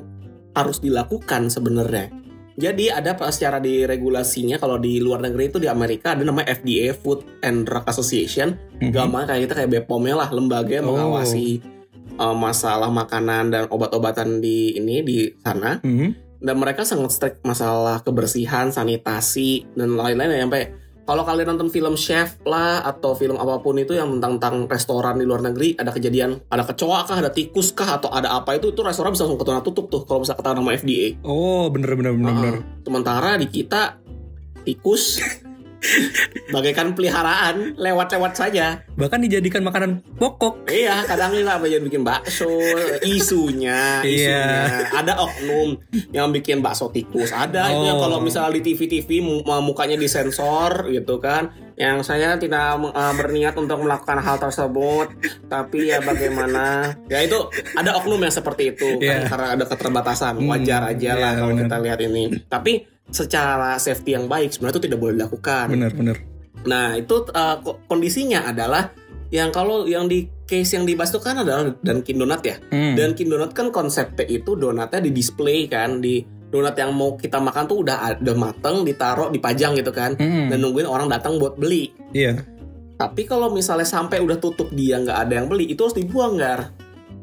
harus 0.53 0.77
dilakukan 0.77 1.49
sebenarnya. 1.49 2.13
Jadi 2.55 2.87
ada 2.87 3.11
secara 3.27 3.59
di 3.59 3.83
regulasinya 3.83 4.55
kalau 4.55 4.79
di 4.79 5.03
luar 5.03 5.19
negeri 5.19 5.51
itu 5.51 5.59
di 5.59 5.67
Amerika 5.67 6.15
ada 6.15 6.23
namanya 6.23 6.55
FDA 6.55 6.95
Food 6.95 7.43
and 7.43 7.67
Drug 7.67 7.83
Association 7.83 8.55
Mhm. 8.79 8.91
Gama 8.91 9.27
kayak 9.27 9.41
kita 9.47 9.53
kayak 9.55 9.69
BPOM 9.71 10.05
lah 10.11 10.31
lembaga 10.31 10.71
yang 10.71 10.87
Oh. 10.87 10.95
mengawasi 10.95 11.59
uh, 12.15 12.31
masalah 12.31 12.87
makanan 12.87 13.51
dan 13.51 13.63
obat-obatan 13.67 14.39
di 14.39 14.71
ini 14.73 15.03
di 15.03 15.17
sana. 15.37 15.83
Mhm. 15.83 16.23
dan 16.35 16.61
mereka 16.61 16.85
sangat 16.85 17.09
strict 17.09 17.39
masalah 17.41 18.05
kebersihan, 18.05 18.69
sanitasi 18.69 19.65
dan 19.73 19.97
lain-lain 19.97 20.29
ya 20.29 20.45
sampai 20.45 20.63
kalau 21.05 21.21
kalian 21.21 21.53
nonton 21.53 21.69
film 21.69 21.93
chef 21.93 22.41
lah 22.43 22.81
atau 22.81 23.13
film 23.13 23.37
apa 23.37 23.57
pun 23.57 23.77
itu 23.77 23.93
yang 23.93 24.17
tentang 24.17 24.41
tentang 24.41 24.55
restoran 24.65 25.15
di 25.15 25.23
luar 25.23 25.39
negeri 25.39 25.77
ada 25.77 25.89
kejadian 25.89 26.41
ada 26.45 26.65
kecoa 26.65 27.05
kah 27.05 27.17
ada 27.17 27.29
tikus 27.29 27.71
kah 27.71 27.95
atau 27.95 28.09
ada 28.09 28.33
apa 28.33 28.57
itu 28.57 28.73
itu 28.73 28.81
restoran 28.81 29.13
bisa 29.13 29.23
langsung 29.23 29.37
ketuna 29.37 29.61
tutup 29.61 29.85
tuh 29.87 30.01
kalau 30.03 30.25
bisa 30.25 30.33
ketahuan 30.33 30.59
sama 30.59 30.73
FDA 30.73 31.13
Oh, 31.21 31.69
bener 31.69 31.93
bener 31.93 32.11
bener 32.11 32.25
Uh-uh. 32.27 32.41
bener. 32.41 32.55
sementara 32.81 33.37
di 33.37 33.45
kita 33.45 34.01
tikus 34.63 35.21
bagaikan 36.49 36.93
peliharaan 36.93 37.75
lewat-lewat 37.75 38.33
saja 38.35 38.85
Bahkan 38.95 39.19
dijadikan 39.27 39.59
makanan 39.59 39.99
pokok. 40.15 40.71
Iya, 40.71 41.03
kadang 41.03 41.35
kita 41.35 41.59
apa 41.59 41.67
bikin 41.67 42.07
bakso, 42.07 42.47
isunya, 43.03 43.99
Iya. 44.01 44.07
isunya. 44.07 44.55
Ada 44.95 45.13
oknum 45.19 45.69
yang 46.09 46.31
bikin 46.31 46.63
bakso 46.63 46.87
tikus. 46.89 47.35
Ada 47.35 47.75
itu 47.75 47.83
yang 47.83 47.99
Oh. 47.99 48.07
kalau 48.07 48.17
misalnya 48.23 48.55
di 48.55 48.71
TV-TV 48.71 49.19
mu- 49.19 49.43
mukanya 49.43 49.99
disensor 49.99 50.87
gitu 50.87 51.19
kan. 51.19 51.51
Yang 51.75 52.07
saya 52.07 52.39
tidak 52.39 52.79
uh, 52.87 53.13
berniat 53.19 53.59
untuk 53.59 53.83
melakukan 53.83 54.23
hal 54.23 54.39
tersebut, 54.39 55.11
tapi 55.51 55.91
ya 55.91 55.99
bagaimana? 55.99 56.95
Ya 57.11 57.19
itu 57.19 57.35
ada 57.75 57.99
oknum 57.99 58.23
yang 58.23 58.31
seperti 58.31 58.71
itu 58.71 58.95
kan, 58.95 59.03
Iya. 59.03 59.27
karena 59.27 59.47
ada 59.59 59.65
keterbatasan. 59.67 60.39
Hmm, 60.39 60.47
Wajar 60.47 60.87
aja 60.87 61.11
lah 61.19 61.31
iya, 61.35 61.39
kalau 61.43 61.53
kita 61.59 61.75
lihat 61.83 61.99
ini. 61.99 62.23
Tapi 62.47 62.94
secara 63.11 63.77
safety 63.77 64.17
yang 64.17 64.25
baik 64.25 64.53
sebenarnya 64.53 64.75
itu 64.77 64.83
tidak 64.89 64.99
boleh 64.99 65.13
dilakukan. 65.17 65.65
Bener 65.69 65.91
bener. 65.93 66.17
Nah 66.65 66.97
itu 66.97 67.25
uh, 67.29 67.61
ko- 67.61 67.79
kondisinya 67.85 68.49
adalah 68.49 68.89
yang 69.29 69.49
kalau 69.49 69.89
yang 69.89 70.05
di 70.05 70.29
case 70.45 70.77
yang 70.77 70.85
dibahas 70.85 71.09
itu 71.09 71.21
kan 71.21 71.41
adalah 71.41 71.73
Dunkin 71.81 72.17
Donut 72.21 72.41
ya. 72.45 72.57
Hmm. 72.69 72.93
Dunkin 72.93 73.27
Donut 73.29 73.51
kan 73.53 73.73
konsepnya 73.73 74.25
itu 74.29 74.53
donatnya 74.53 75.01
di 75.01 75.11
display 75.13 75.65
kan 75.65 76.01
di 76.01 76.21
donat 76.45 76.77
yang 76.77 76.93
mau 76.93 77.17
kita 77.17 77.41
makan 77.41 77.67
tuh 77.67 77.83
udah 77.83 78.21
udah 78.21 78.35
mateng, 78.37 78.85
ditaruh, 78.85 79.27
dipajang 79.33 79.75
gitu 79.75 79.91
kan. 79.91 80.15
Hmm. 80.15 80.47
Dan 80.53 80.61
nungguin 80.61 80.87
orang 80.87 81.09
datang 81.09 81.41
buat 81.41 81.57
beli. 81.57 81.91
Iya. 82.13 82.41
Tapi 82.95 83.27
kalau 83.27 83.51
misalnya 83.51 83.83
sampai 83.83 84.23
udah 84.23 84.39
tutup 84.39 84.71
dia 84.71 84.95
nggak 85.01 85.27
ada 85.27 85.33
yang 85.43 85.51
beli, 85.51 85.67
itu 85.67 85.83
harus 85.83 85.97
dibuang 85.97 86.39
gar. 86.39 86.71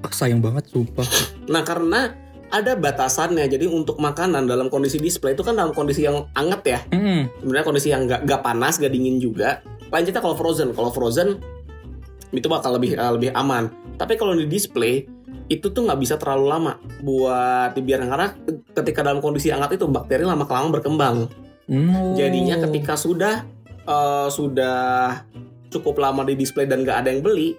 Ah, 0.05 0.13
sayang 0.13 0.43
banget 0.43 0.69
sumpah. 0.69 1.07
Nah 1.49 1.63
karena 1.65 2.13
ada 2.53 2.77
batasannya. 2.77 3.49
Jadi 3.49 3.65
untuk 3.65 3.97
makanan 3.97 4.45
dalam 4.45 4.69
kondisi 4.69 5.01
display 5.01 5.33
itu 5.33 5.41
kan 5.41 5.57
dalam 5.57 5.73
kondisi 5.73 6.05
yang 6.05 6.29
anget 6.37 6.63
ya. 6.69 6.81
Hmm. 6.93 7.27
sebenarnya 7.41 7.67
kondisi 7.67 7.89
yang 7.89 8.05
nggak 8.05 8.29
nggak 8.29 8.41
panas 8.45 8.77
nggak 8.79 8.93
dingin 8.93 9.17
juga 9.19 9.65
lain 9.93 10.09
cerita 10.09 10.25
kalau 10.25 10.37
frozen 10.37 10.73
kalau 10.73 10.89
frozen 10.89 11.37
itu 12.33 12.49
bakal 12.49 12.81
lebih 12.81 12.97
eh, 12.97 13.13
lebih 13.13 13.31
aman 13.37 13.69
tapi 14.01 14.17
kalau 14.17 14.33
di 14.33 14.49
display 14.49 15.05
itu 15.53 15.69
tuh 15.69 15.85
nggak 15.85 16.01
bisa 16.01 16.17
terlalu 16.17 16.49
lama 16.49 16.73
buat 17.05 17.77
dibiarkan 17.77 18.09
karena 18.09 18.29
ketika 18.73 19.05
dalam 19.05 19.21
kondisi 19.21 19.53
hangat 19.53 19.77
itu 19.77 19.85
bakteri 19.85 20.25
lama 20.25 20.49
kelamaan 20.49 20.73
berkembang 20.73 21.17
Oh. 21.63 22.19
jadinya 22.19 22.59
ketika 22.69 22.99
sudah 22.99 23.47
eh, 23.87 24.29
sudah 24.29 25.23
cukup 25.71 25.95
lama 26.03 26.27
di 26.27 26.35
display 26.35 26.67
dan 26.67 26.83
nggak 26.83 27.07
ada 27.07 27.09
yang 27.15 27.23
beli 27.23 27.55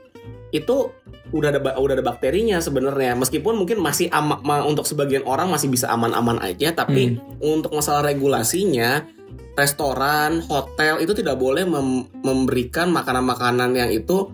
itu 0.54 0.94
udah 1.34 1.50
ada 1.50 1.60
udah 1.76 1.94
ada 1.98 2.06
bakterinya 2.06 2.62
sebenarnya. 2.62 3.18
Meskipun 3.18 3.58
mungkin 3.58 3.82
masih 3.82 4.08
ama, 4.14 4.38
ma- 4.46 4.62
untuk 4.62 4.86
sebagian 4.86 5.26
orang 5.26 5.50
masih 5.50 5.68
bisa 5.68 5.90
aman-aman 5.90 6.38
aja 6.40 6.70
tapi 6.72 7.18
untuk 7.42 7.74
masalah 7.74 8.06
regulasinya 8.06 9.02
restoran 9.54 10.42
hotel 10.46 11.02
itu 11.02 11.14
tidak 11.14 11.38
boleh 11.38 11.66
mem- 11.66 12.10
memberikan 12.22 12.90
makanan-makanan 12.90 13.74
yang 13.74 13.90
itu 13.90 14.30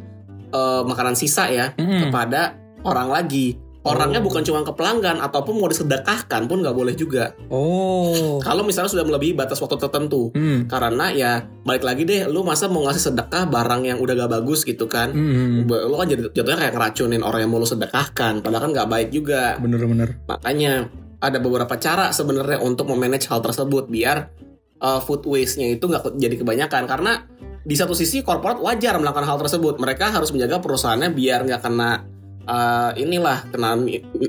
eh, 0.50 0.82
makanan 0.84 1.16
sisa 1.16 1.48
ya 1.48 1.72
Hmm. 1.76 2.08
kepada 2.10 2.58
orang 2.84 3.12
lagi 3.12 3.56
orangnya 3.90 4.20
Oh. 4.20 4.26
bukan 4.26 4.42
cuma 4.42 4.62
ke 4.62 4.72
pelanggan 4.72 5.18
ataupun 5.18 5.54
mau 5.54 5.66
disedekahkan 5.66 6.46
pun 6.46 6.62
nggak 6.62 6.72
boleh 6.72 6.94
juga 6.94 7.34
Oh. 7.50 8.38
kalau 8.46 8.62
misalnya 8.62 8.88
sudah 8.88 9.04
melebihi 9.04 9.34
batas 9.34 9.58
waktu 9.58 9.76
tertentu 9.76 10.30
Hmm. 10.32 10.66
karena 10.66 11.10
ya 11.10 11.32
balik 11.62 11.82
lagi 11.82 12.04
deh 12.04 12.26
lu 12.26 12.42
masa 12.42 12.66
mau 12.66 12.84
ngasih 12.84 13.10
sedekah 13.10 13.46
barang 13.46 13.82
yang 13.84 13.98
udah 13.98 14.14
gak 14.16 14.32
bagus 14.34 14.62
gitu 14.62 14.86
kan 14.86 15.10
Hmm. 15.10 15.66
lu 15.66 15.96
kan 15.96 16.08
jadi 16.08 16.30
jatuhnya 16.30 16.60
kayak 16.60 16.74
ngeracunin 16.74 17.22
orang 17.22 17.40
yang 17.42 17.50
mau 17.50 17.58
lu 17.58 17.66
sedekahkan 17.66 18.40
padahal 18.40 18.62
kan 18.62 18.72
nggak 18.72 18.88
baik 18.88 19.10
juga 19.10 19.58
Bener-bener. 19.58 20.22
makanya 20.24 20.88
ada 21.18 21.38
beberapa 21.38 21.76
cara 21.76 22.10
sebenarnya 22.10 22.60
untuk 22.60 22.88
memanage 22.88 23.28
hal 23.28 23.40
tersebut 23.40 23.88
biar 23.88 24.32
uh, 24.78 25.00
food 25.00 25.26
waste-nya 25.26 25.68
itu 25.70 25.84
nggak 25.84 26.16
jadi 26.16 26.36
kebanyakan 26.38 26.84
karena 26.86 27.28
di 27.60 27.76
satu 27.76 27.92
sisi 27.92 28.24
korporat 28.24 28.58
wajar 28.58 28.96
melakukan 28.96 29.28
hal 29.28 29.38
tersebut 29.38 29.78
mereka 29.78 30.10
harus 30.10 30.32
menjaga 30.32 30.58
perusahaannya 30.58 31.12
biar 31.12 31.44
nggak 31.44 31.60
kena 31.60 32.08
uh, 32.50 32.92
inilah 32.98 33.46
kena 33.48 33.78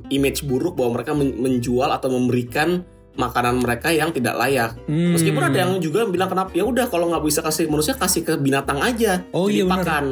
image 0.08 0.44
buruk 0.44 0.76
bahwa 0.76 1.00
mereka 1.00 1.16
men- 1.16 1.34
menjual 1.34 1.88
atau 1.88 2.12
memberikan 2.12 2.84
makanan 3.10 3.58
mereka 3.58 3.90
yang 3.90 4.12
tidak 4.12 4.36
layak 4.36 4.76
Hmm. 4.86 5.12
Meskipun 5.16 5.42
ada 5.42 5.66
yang 5.66 5.80
juga 5.80 6.06
bilang 6.06 6.28
kenapa 6.28 6.52
ya 6.52 6.62
udah 6.62 6.86
kalau 6.86 7.10
nggak 7.10 7.24
bisa 7.24 7.40
kasih 7.40 7.66
manusia 7.66 7.96
kasih 7.96 8.22
ke 8.22 8.36
binatang 8.36 8.78
aja. 8.80 9.24
Oh 9.32 9.48
iya 9.48 9.64
benar. 9.64 9.82
dipakan. 9.82 10.04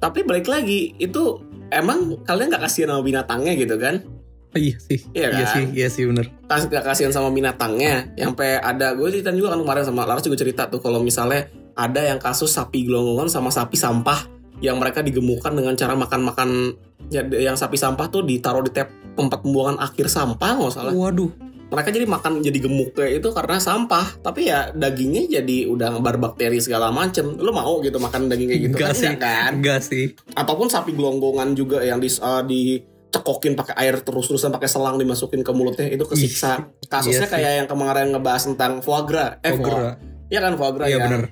Tapi 0.00 0.18
balik 0.24 0.48
lagi 0.48 0.96
itu 0.96 1.38
emang 1.68 2.18
kalian 2.24 2.50
nggak 2.50 2.64
kasihan 2.64 2.96
sama 2.96 3.02
binatangnya 3.04 3.52
gitu 3.54 3.76
kan? 3.76 4.02
Iya 4.50 4.76
sih. 4.82 4.98
Iya 5.14 5.30
Iya 5.30 5.44
kan? 5.46 5.54
sih, 5.54 5.64
iya 5.78 5.88
sih 5.88 6.02
bener. 6.10 6.26
Kasih 6.50 6.66
nggak 6.68 6.84
kasihan 6.84 7.12
sama 7.14 7.30
binatangnya. 7.30 8.10
Yang 8.18 8.34
sampai 8.34 8.50
ada 8.58 8.86
gue 8.98 9.08
cerita 9.08 9.30
juga 9.30 9.54
kan 9.54 9.62
kemarin 9.62 9.84
sama 9.86 10.02
Laras 10.02 10.26
juga 10.26 10.34
cerita 10.34 10.66
tuh 10.66 10.82
kalau 10.82 11.00
misalnya 11.00 11.46
ada 11.78 12.02
yang 12.02 12.18
kasus 12.18 12.50
sapi 12.50 12.82
gelonggongan 12.82 13.30
sama 13.30 13.54
sapi 13.54 13.78
sampah 13.78 14.26
yang 14.60 14.76
mereka 14.76 15.00
digemukkan 15.00 15.52
dengan 15.52 15.72
cara 15.74 15.96
makan-makan 15.96 16.76
ya, 17.08 17.24
yang 17.26 17.56
sapi 17.56 17.76
sampah 17.76 18.06
tuh 18.08 18.22
ditaruh 18.22 18.60
di 18.60 18.72
tep 18.72 18.88
tempat 19.16 19.40
pembuangan 19.40 19.80
akhir 19.80 20.06
sampah 20.06 20.50
nggak 20.56 20.72
salah 20.72 20.92
Waduh. 20.92 21.28
mereka 21.70 21.88
jadi 21.90 22.06
makan 22.06 22.40
jadi 22.40 22.58
gemuk 22.60 22.92
kayak 22.92 23.20
itu 23.20 23.28
karena 23.30 23.56
sampah 23.56 24.20
tapi 24.20 24.48
ya 24.48 24.68
dagingnya 24.70 25.40
jadi 25.40 25.66
udah 25.66 25.96
ngebar 25.96 26.16
bakteri 26.18 26.58
segala 26.58 26.90
macem 26.90 27.36
lu 27.36 27.50
mau 27.50 27.80
gitu 27.80 27.96
makan 27.96 28.28
daging 28.28 28.48
kayak 28.48 28.60
gitu 28.68 28.74
Enggak 28.76 28.90
kan 28.90 28.96
sih. 28.96 29.08
enggak 29.08 29.34
kan 29.34 29.52
Enggak 29.56 29.80
sih. 29.82 30.04
ataupun 30.36 30.66
sapi 30.68 30.90
gelonggongan 30.92 31.54
juga 31.54 31.80
yang 31.80 31.98
di 31.98 32.10
uh, 32.10 32.42
dicekokin 32.42 33.54
pakai 33.54 33.74
air 33.80 34.02
terus-terusan 34.02 34.50
pakai 34.50 34.68
selang 34.70 34.98
dimasukin 34.98 35.42
ke 35.42 35.50
mulutnya 35.50 35.88
itu 35.88 36.04
kesiksa 36.06 36.70
kasusnya 36.86 37.26
iya 37.26 37.32
kayak 37.32 37.52
yang 37.64 37.68
kemarin 37.70 38.10
ngebahas 38.14 38.50
tentang 38.50 38.82
foie 38.82 39.02
gras 39.06 39.38
eh 39.40 39.54
foie 39.54 39.64
gerak. 39.64 39.94
Iya 40.30 40.38
kan 40.42 40.52
foie 40.54 40.72
gras 40.74 40.86
Iya 40.86 40.94
yang, 40.98 41.02
bener. 41.06 41.22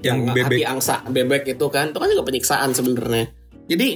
Yang 0.00 0.18
hati 0.26 0.36
bebek. 0.58 0.64
angsa 0.64 0.94
bebek 1.04 1.42
itu 1.48 1.66
kan 1.68 1.90
itu 1.90 1.98
kan 1.98 2.08
juga 2.08 2.24
penyiksaan 2.24 2.70
sebenarnya 2.72 3.24
jadi 3.66 3.88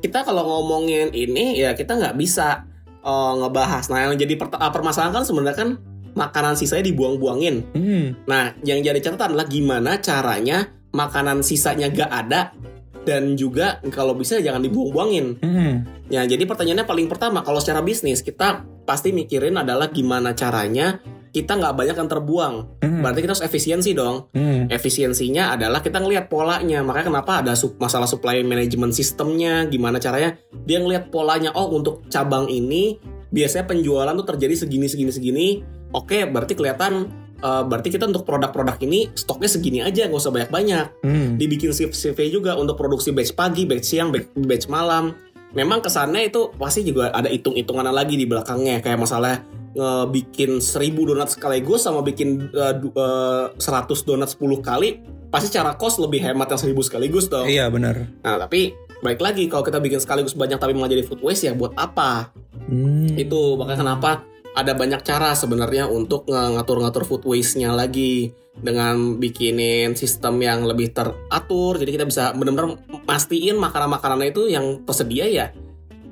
kita 0.00 0.20
kalau 0.20 0.44
ngomongin 0.44 1.10
ini 1.10 1.56
ya 1.56 1.72
kita 1.72 1.94
nggak 1.94 2.14
bisa 2.14 2.66
uh, 3.00 3.32
ngebahas 3.36 3.88
nah 3.88 4.04
yang 4.04 4.14
jadi 4.14 4.34
pert- 4.34 4.54
uh, 4.54 4.68
permasalahan 4.68 5.14
kan 5.14 5.24
sebenarnya 5.24 5.56
kan 5.56 5.70
makanan 6.14 6.54
sisanya 6.54 6.84
dibuang-buangin 6.84 7.56
Hmm. 7.72 8.06
nah 8.24 8.54
yang 8.62 8.78
jadi 8.78 8.98
catatan 9.00 9.32
adalah 9.32 9.46
gimana 9.46 9.98
caranya 9.98 10.70
makanan 10.90 11.42
sisanya 11.42 11.88
gak 11.88 12.06
ada 12.06 12.54
dan 13.02 13.34
juga 13.34 13.82
kalau 13.90 14.14
bisa 14.14 14.38
jangan 14.38 14.62
dibuang-buangin 14.62 15.38
Hmm. 15.38 15.74
ya 16.06 16.22
jadi 16.22 16.42
pertanyaannya 16.42 16.84
paling 16.84 17.06
pertama 17.06 17.42
kalau 17.42 17.58
secara 17.58 17.80
bisnis 17.80 18.20
kita 18.20 18.62
pasti 18.84 19.10
mikirin 19.10 19.54
adalah 19.54 19.88
gimana 19.88 20.32
caranya 20.32 21.00
kita 21.34 21.58
nggak 21.58 21.74
banyak 21.74 21.96
yang 21.98 22.06
terbuang. 22.06 22.54
Hmm. 22.78 23.02
berarti 23.02 23.26
kita 23.26 23.34
harus 23.34 23.44
efisiensi 23.44 23.90
dong. 23.90 24.30
Hmm. 24.30 24.70
efisiensinya 24.70 25.50
adalah 25.58 25.82
kita 25.82 25.98
ngelihat 25.98 26.30
polanya. 26.30 26.86
Makanya 26.86 27.10
kenapa 27.10 27.42
ada 27.42 27.58
sup- 27.58 27.76
masalah 27.76 28.06
supply 28.06 28.46
management 28.46 28.94
sistemnya 28.94 29.66
gimana 29.66 29.98
caranya. 29.98 30.38
Dia 30.62 30.78
ngelihat 30.78 31.10
polanya 31.10 31.50
oh 31.58 31.74
untuk 31.74 32.06
cabang 32.06 32.46
ini 32.46 33.02
biasanya 33.34 33.66
penjualan 33.66 34.14
tuh 34.14 34.26
terjadi 34.30 34.54
segini 34.54 34.86
segini 34.86 35.10
segini. 35.10 35.48
Oke 35.90 36.22
berarti 36.30 36.54
kelihatan 36.54 37.10
eh, 37.42 37.62
berarti 37.66 37.90
kita 37.90 38.06
untuk 38.06 38.22
produk-produk 38.22 38.78
ini 38.86 39.10
stoknya 39.18 39.50
segini 39.50 39.82
aja 39.82 40.06
nggak 40.06 40.22
usah 40.22 40.30
banyak-banyak. 40.30 40.86
Hmm. 41.02 41.34
dibikin 41.34 41.74
CV 41.74 42.18
juga 42.30 42.54
untuk 42.54 42.78
produksi 42.78 43.10
batch 43.10 43.34
pagi 43.34 43.66
batch 43.66 43.84
siang 43.84 44.14
batch, 44.14 44.30
batch 44.38 44.66
malam 44.70 45.23
memang 45.54 45.80
kesannya 45.80 46.28
itu 46.28 46.50
pasti 46.58 46.82
juga 46.84 47.10
ada 47.14 47.30
hitung-hitungan 47.30 47.86
lagi 47.88 48.18
di 48.18 48.26
belakangnya 48.26 48.82
kayak 48.82 48.98
masalah 48.98 49.40
ngebikin 49.74 50.62
1000 50.62 50.94
donat 51.02 51.34
sekaligus 51.34 51.82
sama 51.82 52.02
bikin 52.02 52.46
eh, 52.54 52.74
du- 52.78 52.94
eh, 52.94 53.46
100 53.58 54.06
donat 54.06 54.30
10 54.30 54.62
kali 54.62 55.02
pasti 55.34 55.50
secara 55.50 55.74
cost 55.74 55.98
lebih 55.98 56.22
hemat 56.22 56.46
yang 56.54 56.60
1000 56.62 56.86
sekaligus 56.86 57.26
dong. 57.26 57.50
Iya 57.50 57.66
benar. 57.66 58.06
Nah, 58.22 58.38
tapi 58.46 58.70
baik 59.02 59.18
lagi 59.18 59.50
kalau 59.50 59.66
kita 59.66 59.82
bikin 59.82 59.98
sekaligus 59.98 60.38
banyak 60.38 60.62
tapi 60.62 60.78
malah 60.78 60.94
jadi 60.94 61.02
food 61.02 61.18
waste 61.26 61.50
ya 61.50 61.58
buat 61.58 61.74
apa? 61.74 62.30
Hmm. 62.70 63.18
Itu 63.18 63.58
makanya 63.58 63.82
kenapa 63.82 64.22
ada 64.54 64.72
banyak 64.78 65.02
cara 65.02 65.34
sebenarnya 65.34 65.90
untuk 65.90 66.30
ngatur-ngatur 66.30 67.02
food 67.02 67.22
waste-nya 67.26 67.74
lagi 67.74 68.30
dengan 68.58 69.18
bikinin 69.18 69.98
sistem 69.98 70.38
yang 70.38 70.62
lebih 70.62 70.94
teratur. 70.94 71.78
Jadi 71.78 71.90
kita 71.90 72.04
bisa 72.06 72.30
benar-benar 72.36 72.78
pastiin 73.04 73.58
makanan-makanannya 73.58 74.30
itu 74.30 74.50
yang 74.50 74.82
tersedia 74.86 75.26
ya 75.26 75.46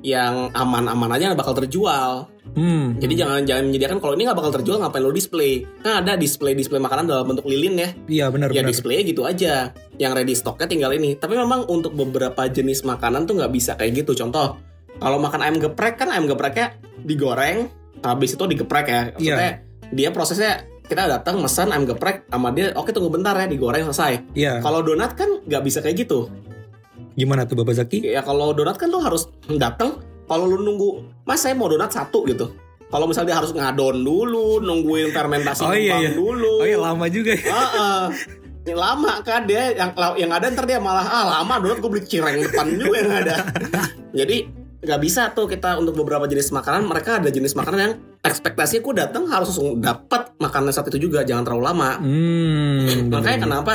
yang 0.03 0.51
aman-aman 0.51 1.15
aja 1.15 1.31
bakal 1.31 1.55
terjual. 1.55 2.27
Hmm. 2.53 2.99
Jadi 2.99 3.13
jangan 3.15 3.47
jangan 3.47 3.71
menyediakan 3.71 3.97
kalau 4.03 4.13
ini 4.19 4.27
nggak 4.27 4.35
bakal 4.37 4.51
terjual 4.59 4.77
ngapain 4.83 4.99
lo 4.99 5.15
display? 5.15 5.63
Kan 5.79 6.03
ada 6.03 6.19
display-display 6.19 6.77
makanan 6.77 7.07
dalam 7.07 7.25
bentuk 7.25 7.47
lilin 7.47 7.79
ya. 7.79 7.89
Iya 8.11 8.25
benar 8.29 8.51
Ya 8.51 8.61
benar. 8.61 8.69
display 8.75 9.07
gitu 9.07 9.23
aja. 9.23 9.71
Yang 9.95 10.11
ready 10.13 10.35
stocknya 10.35 10.67
tinggal 10.67 10.91
ini. 10.91 11.15
Tapi 11.15 11.39
memang 11.39 11.65
untuk 11.71 11.95
beberapa 11.95 12.45
jenis 12.51 12.83
makanan 12.83 13.25
tuh 13.25 13.39
nggak 13.39 13.51
bisa 13.55 13.79
kayak 13.79 14.03
gitu. 14.03 14.11
Contoh, 14.13 14.59
kalau 14.99 15.17
makan 15.23 15.39
ayam 15.39 15.57
geprek 15.57 15.95
kan 15.97 16.11
ayam 16.11 16.27
gepreknya 16.27 16.75
digoreng, 17.01 17.71
habis 18.03 18.35
itu 18.35 18.43
digeprek 18.43 18.85
ya 18.91 19.01
maksudnya 19.15 19.51
dia 19.95 20.09
prosesnya 20.11 20.67
kita 20.83 21.07
datang 21.09 21.39
pesan 21.39 21.69
ayam 21.69 21.85
geprek 21.85 22.27
sama 22.27 22.49
dia 22.49 22.71
oke 22.73 22.89
tunggu 22.89 23.09
bentar 23.09 23.33
ya 23.33 23.45
digoreng 23.45 23.83
selesai 23.85 24.33
Iya. 24.33 24.59
kalau 24.59 24.79
donat 24.79 25.13
kan 25.13 25.41
nggak 25.41 25.63
bisa 25.63 25.79
kayak 25.79 26.03
gitu 26.03 26.27
Gimana 27.13 27.45
tuh 27.45 27.53
Bapak 27.55 27.77
Zaki? 27.77 28.01
ya 28.03 28.21
kalau 28.21 28.51
donat 28.51 28.73
kan 28.73 28.89
lu 28.89 28.97
harus 28.97 29.29
datang 29.47 30.01
kalau 30.25 30.45
lu 30.45 30.59
nunggu 30.59 30.89
mas 31.23 31.39
saya 31.39 31.53
mau 31.53 31.67
donat 31.67 31.89
satu 31.89 32.25
gitu 32.25 32.49
kalau 32.89 33.05
misalnya 33.05 33.33
dia 33.33 33.37
harus 33.37 33.51
ngadon 33.51 34.01
dulu 34.01 34.57
nungguin 34.59 35.09
fermentasi 35.09 35.61
Oh, 35.61 35.73
iya, 35.73 35.93
kembang 35.93 36.03
iya. 36.03 36.11
dulu 36.13 36.53
Oh 36.57 36.67
iya 36.67 36.77
lama 36.77 37.05
juga 37.07 37.33
ya. 37.33 37.41
Heeh. 37.43 38.03
Yang 38.63 38.79
lama 38.79 39.11
kan 39.21 39.41
dia 39.43 39.63
yang 39.73 39.91
yang 40.15 40.31
ada 40.31 40.45
ntar 40.47 40.63
dia 40.63 40.77
malah 40.77 41.01
ah 41.03 41.25
lama 41.33 41.53
donat 41.57 41.81
gue 41.81 41.89
beli 41.89 42.03
cireng 42.03 42.37
depan 42.39 42.65
juga 42.71 42.95
yang 42.95 43.13
ada. 43.19 43.35
Jadi 44.19 44.37
nggak 44.79 44.99
bisa 45.01 45.33
tuh 45.33 45.45
kita 45.45 45.75
untuk 45.75 45.97
beberapa 45.97 46.25
jenis 46.25 46.49
makanan 46.49 46.85
mereka 46.85 47.17
ada 47.17 47.27
jenis 47.27 47.53
makanan 47.53 47.79
yang 47.81 47.93
ekspektasinya 48.23 48.81
gue 48.81 48.95
datang 48.95 49.23
harus 49.27 49.51
langsung 49.51 49.83
dapat 49.83 50.31
makanan 50.39 50.71
saat 50.71 50.87
itu 50.87 51.11
juga 51.11 51.27
jangan 51.27 51.43
terlalu 51.43 51.63
lama. 51.67 51.91
Hmm. 51.99 53.11
Makanya 53.11 53.11
bener-bener. 53.11 53.43
kenapa 53.43 53.73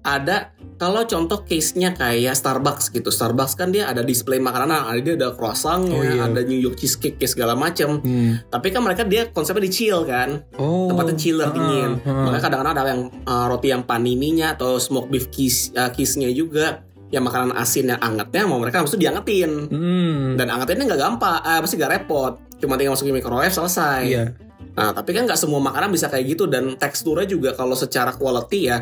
ada 0.00 0.36
kalau 0.80 1.04
contoh 1.04 1.44
case-nya 1.44 1.92
kayak 1.92 2.32
Starbucks 2.32 2.88
gitu. 2.88 3.12
Starbucks 3.12 3.52
kan 3.52 3.68
dia 3.68 3.84
ada 3.84 4.00
display 4.00 4.40
makanan, 4.40 4.72
ada 4.88 4.96
dia 4.96 5.12
ada 5.12 5.36
croissant, 5.36 5.84
Oh, 5.84 6.00
iya. 6.00 6.24
ada 6.24 6.40
New 6.40 6.56
York 6.56 6.80
cheesecake 6.80 7.20
segala 7.28 7.52
macam. 7.52 8.00
Hmm. 8.00 8.40
Tapi 8.48 8.72
kan 8.72 8.80
mereka 8.80 9.04
dia 9.04 9.28
konsepnya 9.28 9.68
di 9.68 9.72
chill 9.74 10.08
kan 10.08 10.40
Oh. 10.56 10.88
tempatnya 10.88 11.20
chiller 11.20 11.50
ah, 11.50 11.52
dingin. 11.52 11.90
ah. 12.00 12.30
Makanya 12.30 12.42
kadang-kadang 12.48 12.72
ada 12.72 12.82
yang 12.96 13.02
uh, 13.28 13.46
roti 13.52 13.68
yang 13.68 13.84
panininya 13.84 14.56
atau 14.56 14.80
smoke 14.80 15.12
beef 15.12 15.28
kiss 15.28 15.68
uh, 15.76 15.92
kissnya 15.92 16.32
juga. 16.32 16.80
Yang 17.10 17.26
makanan 17.26 17.52
asin 17.58 17.90
yang 17.90 18.00
angetnya 18.00 18.46
mau 18.46 18.62
mereka 18.62 18.80
harus 18.80 18.94
diangetin. 18.96 19.66
Hmm. 19.68 20.38
Dan 20.38 20.46
angetinnya 20.48 20.94
nggak 20.94 21.00
gampang, 21.02 21.42
uh, 21.44 21.58
pasti 21.60 21.74
nggak 21.76 21.92
repot. 21.92 22.38
Cuma 22.60 22.76
tinggal 22.76 22.94
masukin 22.94 23.16
microwave 23.16 23.50
selesai. 23.50 24.02
Iya. 24.06 24.24
Nah, 24.70 24.94
tapi 24.94 25.16
kan 25.16 25.26
nggak 25.26 25.40
semua 25.40 25.58
makanan 25.58 25.90
bisa 25.90 26.06
kayak 26.06 26.36
gitu. 26.36 26.44
Dan 26.46 26.76
teksturnya 26.76 27.26
juga 27.26 27.56
kalau 27.56 27.74
secara 27.74 28.12
quality 28.14 28.60
ya 28.70 28.78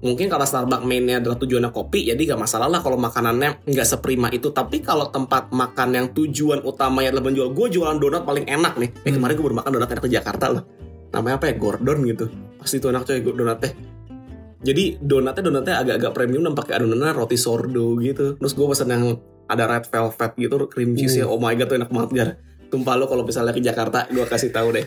mungkin 0.00 0.28
karena 0.28 0.44
Starbucks 0.44 0.84
mainnya 0.84 1.20
adalah 1.20 1.36
tujuannya 1.40 1.72
kopi 1.72 2.08
jadi 2.08 2.20
nggak 2.32 2.40
masalah 2.40 2.68
lah 2.68 2.80
kalau 2.84 3.00
makanannya 3.00 3.64
nggak 3.64 3.86
seprima 3.86 4.28
itu. 4.34 4.52
Tapi 4.52 4.82
kalau 4.84 5.08
tempat 5.08 5.48
makan 5.54 5.88
yang 5.96 6.06
tujuan 6.12 6.60
utamanya 6.66 7.16
adalah 7.16 7.32
menjual 7.32 7.48
gue 7.56 7.66
jualan 7.80 7.96
donat 7.96 8.22
paling 8.26 8.44
enak 8.44 8.76
nih. 8.76 8.90
Eh, 8.92 9.08
Hmm. 9.08 9.22
kemarin 9.22 9.34
gue 9.38 9.44
baru 9.46 9.56
makan 9.64 9.70
donat 9.80 9.88
enak 9.94 10.04
di 10.04 10.12
Jakarta 10.12 10.46
loh. 10.52 10.62
Namanya 11.10 11.40
apa 11.40 11.46
ya? 11.48 11.54
Gordon 11.56 11.98
gitu. 12.06 12.24
Pasti 12.60 12.76
itu 12.78 12.86
enak 12.92 13.02
coy 13.08 13.18
donatnya. 13.24 13.70
Jadi 14.60 15.00
donatnya 15.00 15.42
donatnya 15.48 15.74
agak-agak 15.80 16.12
premium 16.12 16.42
dan 16.44 16.52
pakai 16.52 16.72
adonannya 16.76 17.16
roti 17.16 17.40
sourdough 17.40 17.96
gitu. 18.04 18.26
Terus 18.36 18.52
gue 18.52 18.66
pesen 18.68 18.92
yang 18.92 19.04
ada 19.50 19.64
red 19.66 19.84
velvet 19.90 20.32
gitu 20.38 20.54
cream 20.70 20.94
cheese 20.94 21.18
ya 21.18 21.26
oh 21.26 21.42
my 21.42 21.58
god 21.58 21.66
tuh 21.66 21.76
enak 21.82 21.90
banget 21.90 22.10
gar 22.14 22.30
tumpah 22.70 22.94
lo 22.96 23.10
kalau 23.10 23.26
misalnya 23.26 23.52
ke 23.52 23.60
Jakarta 23.60 24.06
gue 24.08 24.24
kasih 24.24 24.54
tahu 24.54 24.78
deh 24.78 24.86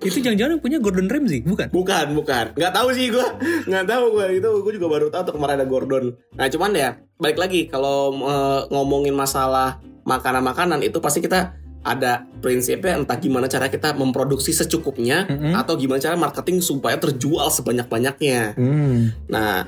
Itu 0.00 0.16
jangan-jangan 0.24 0.56
yang 0.56 0.62
punya 0.64 0.78
Gordon 0.80 1.12
Ramsay, 1.12 1.44
bukan? 1.44 1.68
Bukan, 1.76 2.16
bukan. 2.16 2.56
Nggak 2.56 2.72
tahu 2.72 2.88
sih 2.96 3.12
gue. 3.12 3.26
Nggak 3.68 3.84
tahu 3.84 4.04
gue. 4.16 4.26
Itu 4.40 4.48
gue 4.64 4.72
juga 4.80 4.88
baru 4.88 5.12
tahu 5.12 5.28
tuh 5.28 5.34
kemarin 5.36 5.60
ada 5.60 5.68
Gordon. 5.68 6.16
Nah 6.40 6.48
cuman 6.48 6.72
ya, 6.72 6.96
balik 7.20 7.36
lagi. 7.36 7.68
Kalau 7.68 8.16
eh, 8.16 8.60
ngomongin 8.72 9.12
masalah 9.12 9.76
makanan-makanan 10.08 10.80
itu 10.80 11.04
pasti 11.04 11.20
kita 11.20 11.52
ada 11.80 12.28
prinsipnya 12.44 13.00
entah 13.00 13.16
gimana 13.16 13.48
cara 13.48 13.72
kita 13.72 13.96
memproduksi 13.96 14.52
secukupnya 14.52 15.24
Mm-mm. 15.24 15.56
atau 15.56 15.80
gimana 15.80 15.96
cara 15.96 16.16
marketing 16.16 16.60
supaya 16.60 17.00
terjual 17.00 17.48
sebanyak-banyaknya. 17.48 18.56
Hmm. 18.56 19.16
Nah, 19.32 19.64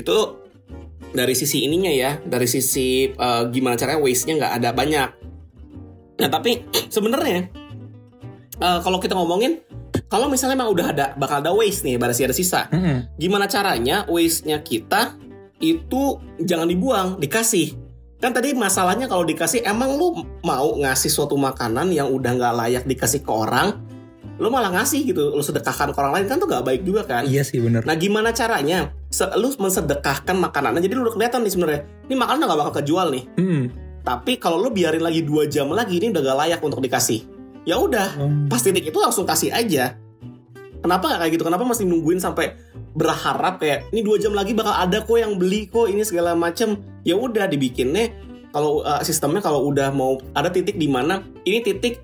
itu 0.00 0.16
dari 1.12 1.34
sisi 1.36 1.68
ininya 1.68 1.92
ya, 1.92 2.16
dari 2.24 2.48
sisi 2.48 3.12
eh, 3.12 3.42
gimana 3.52 3.76
caranya 3.76 4.00
waste-nya 4.00 4.34
nggak 4.40 4.54
ada 4.60 4.70
banyak. 4.72 5.08
Nah, 6.20 6.28
tapi 6.28 6.68
sebenarnya 6.92 7.48
eh, 8.60 8.78
kalau 8.84 9.00
kita 9.00 9.16
ngomongin 9.16 9.64
kalau 10.10 10.26
misalnya 10.26 10.58
emang 10.58 10.70
udah 10.70 10.86
ada 10.90 11.06
bakal 11.18 11.40
ada 11.42 11.50
waste 11.54 11.86
nih, 11.86 11.98
masih 11.98 12.26
ada 12.28 12.34
sisa. 12.34 12.66
Mm-mm. 12.70 13.10
Gimana 13.18 13.46
caranya 13.46 14.06
waste-nya 14.10 14.62
kita 14.62 15.14
itu 15.62 16.18
jangan 16.42 16.66
dibuang, 16.66 17.08
dikasih. 17.18 17.74
Kan 18.20 18.36
tadi 18.36 18.52
masalahnya 18.52 19.08
kalau 19.08 19.24
dikasih 19.24 19.64
emang 19.64 19.96
lu 19.96 20.12
mau 20.44 20.76
ngasih 20.76 21.08
suatu 21.08 21.40
makanan 21.40 21.94
yang 21.94 22.10
udah 22.10 22.36
nggak 22.36 22.54
layak 22.58 22.84
dikasih 22.84 23.24
ke 23.24 23.32
orang, 23.32 23.80
lu 24.36 24.50
malah 24.52 24.72
ngasih 24.76 25.08
gitu, 25.08 25.32
lu 25.32 25.40
sedekahkan 25.40 25.94
ke 25.94 25.98
orang 25.98 26.20
lain 26.20 26.26
kan 26.28 26.36
tuh 26.36 26.48
nggak 26.50 26.64
baik 26.66 26.82
juga 26.84 27.02
kan? 27.06 27.24
Iya 27.24 27.46
sih 27.46 27.62
bener. 27.62 27.86
Nah 27.86 27.96
gimana 27.96 28.34
caranya? 28.34 28.92
Se- 29.08 29.30
lu 29.38 29.52
mensedekahkan 29.56 30.36
makanannya 30.36 30.84
jadi 30.84 30.94
lu 30.98 31.06
udah 31.06 31.14
kelihatan 31.16 31.46
nih 31.46 31.52
sebenarnya. 31.54 31.80
Ini 32.10 32.14
makanan 32.18 32.38
udah 32.44 32.48
gak 32.50 32.60
bakal 32.60 32.74
kejual 32.82 33.06
nih. 33.14 33.24
Hmm. 33.38 33.64
Tapi 34.00 34.40
kalau 34.40 34.56
lu 34.56 34.72
biarin 34.72 35.04
lagi 35.04 35.20
dua 35.20 35.44
jam 35.44 35.68
lagi 35.70 36.00
ini 36.00 36.10
udah 36.10 36.22
gak 36.24 36.38
layak 36.46 36.60
untuk 36.64 36.80
dikasih. 36.80 37.24
Ya 37.68 37.76
udah, 37.76 38.16
Hmm. 38.16 38.48
pas 38.48 38.60
titik 38.60 38.88
itu 38.88 38.98
langsung 38.98 39.28
kasih 39.28 39.52
aja. 39.52 39.96
Kenapa 40.80 41.12
gak 41.12 41.20
kayak 41.20 41.32
gitu? 41.36 41.44
Kenapa 41.44 41.64
masih 41.68 41.84
nungguin 41.84 42.16
sampai 42.16 42.56
berharap 42.96 43.60
kayak 43.60 43.92
ini 43.92 44.00
dua 44.00 44.16
jam 44.16 44.32
lagi 44.32 44.56
bakal 44.56 44.72
ada 44.72 45.04
kok 45.04 45.18
yang 45.20 45.36
beli 45.36 45.68
kok 45.68 45.92
ini 45.92 46.00
segala 46.02 46.32
macem? 46.32 46.80
Ya 47.04 47.20
udah 47.20 47.44
dibikinnya 47.44 48.08
kalau 48.50 48.82
uh, 48.82 49.04
sistemnya 49.04 49.44
kalau 49.44 49.68
udah 49.68 49.92
mau 49.94 50.18
ada 50.32 50.48
titik 50.50 50.74
di 50.80 50.88
mana 50.90 51.22
ini 51.44 51.62
titik 51.62 52.02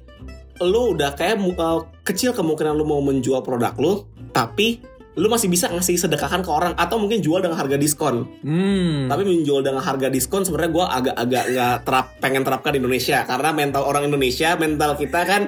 lu 0.63 0.97
udah 0.97 1.13
kayak 1.17 1.41
uh, 1.41 1.85
kecil 2.05 2.33
kemungkinan 2.33 2.77
lu 2.77 2.85
mau 2.89 3.01
menjual 3.05 3.45
produk 3.45 3.77
lu, 3.77 4.09
tapi 4.33 4.81
lu 5.17 5.33
masih 5.33 5.49
bisa 5.49 5.73
ngasih 5.73 5.97
sedekahkan 5.97 6.45
ke 6.45 6.51
orang 6.53 6.77
atau 6.77 7.01
mungkin 7.01 7.25
jual 7.25 7.41
dengan 7.41 7.57
harga 7.57 7.81
diskon. 7.81 8.29
Hmm. 8.45 9.09
Tapi 9.09 9.23
menjual 9.25 9.65
dengan 9.65 9.81
harga 9.81 10.13
diskon 10.13 10.45
sebenarnya 10.45 10.73
gue 10.77 10.85
agak-agak 10.85 11.45
nggak 11.57 11.77
terap 11.89 12.07
pengen 12.21 12.43
terapkan 12.45 12.77
di 12.77 12.79
Indonesia 12.85 13.25
karena 13.25 13.51
mental 13.57 13.83
orang 13.89 14.05
Indonesia, 14.05 14.53
mental 14.61 14.93
kita 15.01 15.21
kan 15.25 15.43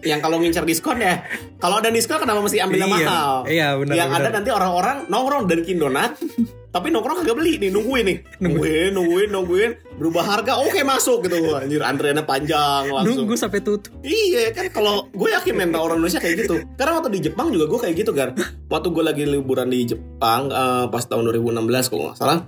yang 0.00 0.18
kalau 0.18 0.38
ngincar 0.38 0.62
diskon 0.62 0.98
ya, 0.98 1.26
kalau 1.56 1.78
ada 1.78 1.88
diskon 1.88 2.18
kenapa 2.18 2.38
mesti 2.38 2.58
ambil 2.58 2.78
yang 2.78 2.90
Iya. 2.90 2.98
mahal? 3.02 3.32
Iya 3.44 3.68
benar. 3.76 3.94
yang 3.94 4.10
ada 4.10 4.28
nanti 4.30 4.50
orang-orang 4.50 4.96
nongkrong 5.06 5.44
Dunkin 5.44 5.76
Donat, 5.76 6.14
tapi 6.74 6.88
nongkrong 6.88 7.20
kagak 7.20 7.34
beli 7.34 7.58
nih, 7.58 7.70
nungguin 7.70 8.04
nih, 8.04 8.18
nungguin, 8.38 8.90
nungguin, 8.92 9.28
nungguin, 9.28 9.70
berubah 9.96 10.24
harga, 10.24 10.58
oke 10.58 10.78
masuk 10.80 11.26
gitu, 11.26 11.36
anjir 11.52 11.82
antriannya 11.82 12.22
panjang 12.22 12.86
langsung. 12.88 13.26
Nunggu 13.26 13.34
sampai 13.34 13.58
tutup. 13.58 13.90
Iya 14.00 14.54
kan 14.54 14.70
kalau 14.70 15.10
gue 15.10 15.28
yakin 15.28 15.54
mental 15.54 15.82
orang 15.82 15.98
Indonesia 15.98 16.18
kayak 16.18 16.46
gitu. 16.46 16.62
Karena 16.74 16.92
waktu 16.96 17.10
di 17.10 17.20
Jepang 17.24 17.50
juga 17.50 17.66
gue 17.66 17.78
kayak 17.82 17.96
gitu 17.96 18.12
kan. 18.12 18.36
Waktu 18.72 18.88
gue 18.88 19.02
lagi 19.02 19.22
liburan 19.24 19.66
di 19.66 19.82
Jepang 19.84 20.46
eh, 20.48 20.86
pas 20.86 21.02
tahun 21.02 21.26
2016 21.26 21.88
kalau 21.88 22.02
nggak 22.06 22.16
salah, 22.16 22.44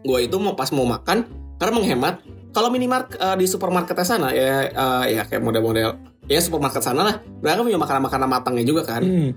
gue 0.00 0.18
itu 0.18 0.36
mau 0.36 0.52
pas 0.52 0.66
mau 0.72 0.82
makan 0.84 1.28
karena 1.56 1.72
menghemat. 1.72 2.14
Kalau 2.52 2.68
minimarket 2.68 3.16
eh, 3.16 3.36
di 3.38 3.46
supermarketnya 3.46 4.04
sana 4.04 4.28
ya 4.28 4.66
eh, 4.66 5.04
ya 5.14 5.22
kayak 5.24 5.40
model-model 5.40 6.11
ya 6.26 6.38
supermarket 6.38 6.82
sana 6.82 7.02
lah. 7.02 7.14
Mereka 7.42 7.62
punya 7.62 7.80
makanan-makanan 7.80 8.28
matangnya 8.28 8.64
juga 8.66 8.82
kan. 8.84 9.02
Hmm. 9.02 9.30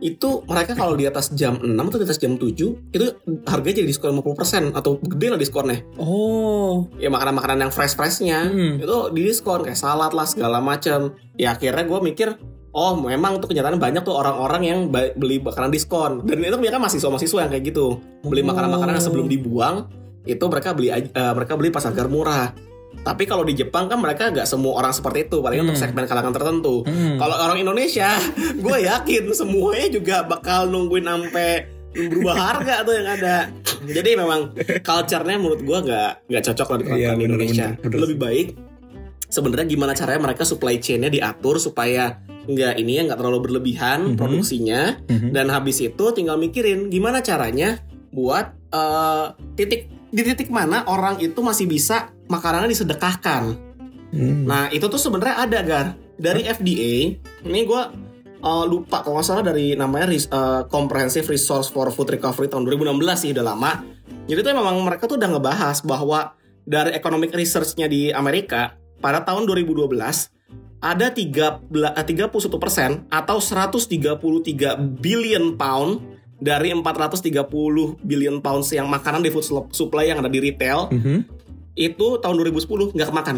Itu 0.00 0.48
mereka 0.48 0.72
kalau 0.72 0.96
di 0.96 1.04
atas 1.04 1.28
jam 1.36 1.60
6 1.60 1.68
atau 1.76 2.00
di 2.00 2.06
atas 2.08 2.16
jam 2.16 2.40
7 2.40 2.56
itu 2.96 3.04
harganya 3.44 3.84
jadi 3.84 3.88
diskon 3.92 4.16
50% 4.16 4.72
atau 4.72 4.96
gede 4.96 5.26
lah 5.28 5.36
diskonnya. 5.36 5.84
Oh. 6.00 6.88
Ya 6.96 7.12
makanan-makanan 7.12 7.68
yang 7.68 7.72
fresh-freshnya 7.72 8.48
Hmm. 8.48 8.74
itu 8.80 8.96
di 9.12 9.28
diskon 9.28 9.60
kayak 9.60 9.76
salad 9.76 10.16
lah 10.16 10.24
segala 10.24 10.64
macam 10.64 11.12
ya 11.36 11.52
akhirnya 11.52 11.84
gue 11.84 12.00
mikir 12.00 12.28
oh 12.70 12.96
memang 12.96 13.42
tuh 13.42 13.50
kenyataan 13.50 13.76
banyak 13.76 14.00
tuh 14.00 14.14
orang-orang 14.14 14.62
yang 14.62 14.78
beli 14.90 15.42
makanan 15.42 15.68
diskon 15.68 16.22
dan 16.24 16.38
itu 16.38 16.56
mereka 16.56 16.78
mahasiswa-mahasiswa 16.78 17.38
yang 17.44 17.50
kayak 17.50 17.64
gitu 17.68 17.98
beli 18.22 18.40
makanan-makanan 18.40 18.96
yang 18.96 19.04
sebelum 19.04 19.26
dibuang 19.26 19.90
itu 20.22 20.44
mereka 20.46 20.70
beli 20.72 20.88
eh, 20.94 21.04
mereka 21.10 21.58
beli 21.58 21.74
pas 21.74 21.82
harga 21.82 22.06
murah 22.06 22.54
tapi 23.00 23.24
kalau 23.24 23.42
di 23.42 23.54
Jepang 23.54 23.86
kan 23.86 23.96
mereka 23.96 24.28
nggak 24.28 24.44
semua 24.44 24.76
orang 24.76 24.92
seperti 24.92 25.24
itu 25.24 25.40
paling 25.40 25.62
untuk 25.62 25.74
Hmm. 25.74 25.84
segmen 25.84 26.04
kalangan 26.04 26.32
tertentu 26.32 26.84
Hmm. 26.84 27.16
kalau 27.16 27.32
orang 27.34 27.58
Indonesia 27.58 28.12
gue 28.64 28.76
yakin 28.82 29.30
semuanya 29.30 29.88
juga 29.88 30.16
bakal 30.22 30.68
nungguin 30.68 31.04
sampai 31.04 31.50
berubah 31.90 32.36
harga 32.36 32.74
tuh 32.82 32.94
yang 32.94 33.08
ada 33.10 33.36
jadi 33.82 34.10
memang 34.14 34.52
culture-nya 34.80 35.36
menurut 35.36 35.60
gue 35.60 35.78
nggak 35.82 36.10
nggak 36.28 36.42
cocok 36.44 36.66
lah 36.66 36.76
diterapkan 36.78 37.00
Iya, 37.00 37.08
di 37.08 37.16
bener, 37.16 37.26
Indonesia 37.26 37.66
bener, 37.68 37.82
bener. 37.82 37.98
lebih 38.00 38.18
baik 38.20 38.48
sebenarnya 39.26 39.66
gimana 39.68 39.92
caranya 39.92 40.20
mereka 40.22 40.42
supply 40.42 40.76
chain-nya 40.76 41.08
diatur 41.08 41.56
supaya 41.56 42.18
nggak 42.40 42.74
ini 42.76 42.92
ya 42.94 43.02
nggak 43.06 43.18
terlalu 43.18 43.38
berlebihan 43.42 44.12
Mhm. 44.12 44.16
produksinya 44.16 44.98
Mhm. 45.02 45.30
dan 45.30 45.46
habis 45.48 45.78
itu 45.78 46.04
tinggal 46.10 46.34
mikirin 46.36 46.88
gimana 46.88 47.20
caranya 47.20 47.78
buat 48.10 48.54
eh, 48.70 49.26
titik 49.56 49.90
di 50.08 50.22
titik 50.22 50.46
mana 50.46 50.82
orang 50.84 51.18
itu 51.18 51.38
masih 51.40 51.66
bisa 51.66 52.10
makanannya 52.30 52.70
disedekahkan 52.70 53.70
Hmm. 54.10 54.42
Nah 54.46 54.66
itu 54.74 54.90
tuh 54.90 54.98
sebenarnya 54.98 55.36
ada 55.46 55.58
gar 55.62 55.86
dari 56.18 56.42
FDA. 56.42 57.14
Ini 57.46 57.60
gue 57.62 57.82
lupa 58.66 59.04
kalau 59.04 59.20
nggak 59.20 59.26
salah 59.26 59.44
dari 59.46 59.76
namanya 59.78 60.10
eh, 60.10 60.62
Comprehensive 60.66 61.28
Resource 61.30 61.70
for 61.70 61.88
Food 61.94 62.10
Recovery 62.10 62.50
tahun 62.50 62.66
2016 62.66 63.22
sih 63.22 63.30
udah 63.30 63.44
lama. 63.46 63.86
Jadi 64.26 64.40
tuh 64.42 64.50
memang 64.54 64.82
mereka 64.82 65.06
tuh 65.06 65.14
udah 65.14 65.30
ngebahas 65.30 65.78
bahwa 65.86 66.34
dari 66.66 66.94
economic 66.94 67.34
research-nya 67.34 67.86
di 67.86 68.10
Amerika 68.10 68.74
pada 69.00 69.24
tahun 69.24 69.46
2012 69.48 69.86
ada 70.80 71.06
13 71.12 71.70
eh, 71.70 72.04
31 72.04 72.34
persen 72.58 73.06
atau 73.12 73.38
133 73.38 74.74
billion 74.98 75.54
pound 75.54 76.18
dari 76.40 76.72
430 76.72 78.00
billion 78.00 78.40
pounds 78.40 78.72
yang 78.72 78.88
makanan 78.88 79.20
di 79.20 79.28
food 79.28 79.70
supply 79.76 80.08
yang 80.08 80.24
ada 80.24 80.32
di 80.32 80.40
retail 80.40 80.88
Mhm. 80.88 81.39
Itu 81.80 82.20
tahun 82.20 82.36
2010 82.36 82.92
nggak 82.92 83.08
kemakan. 83.08 83.36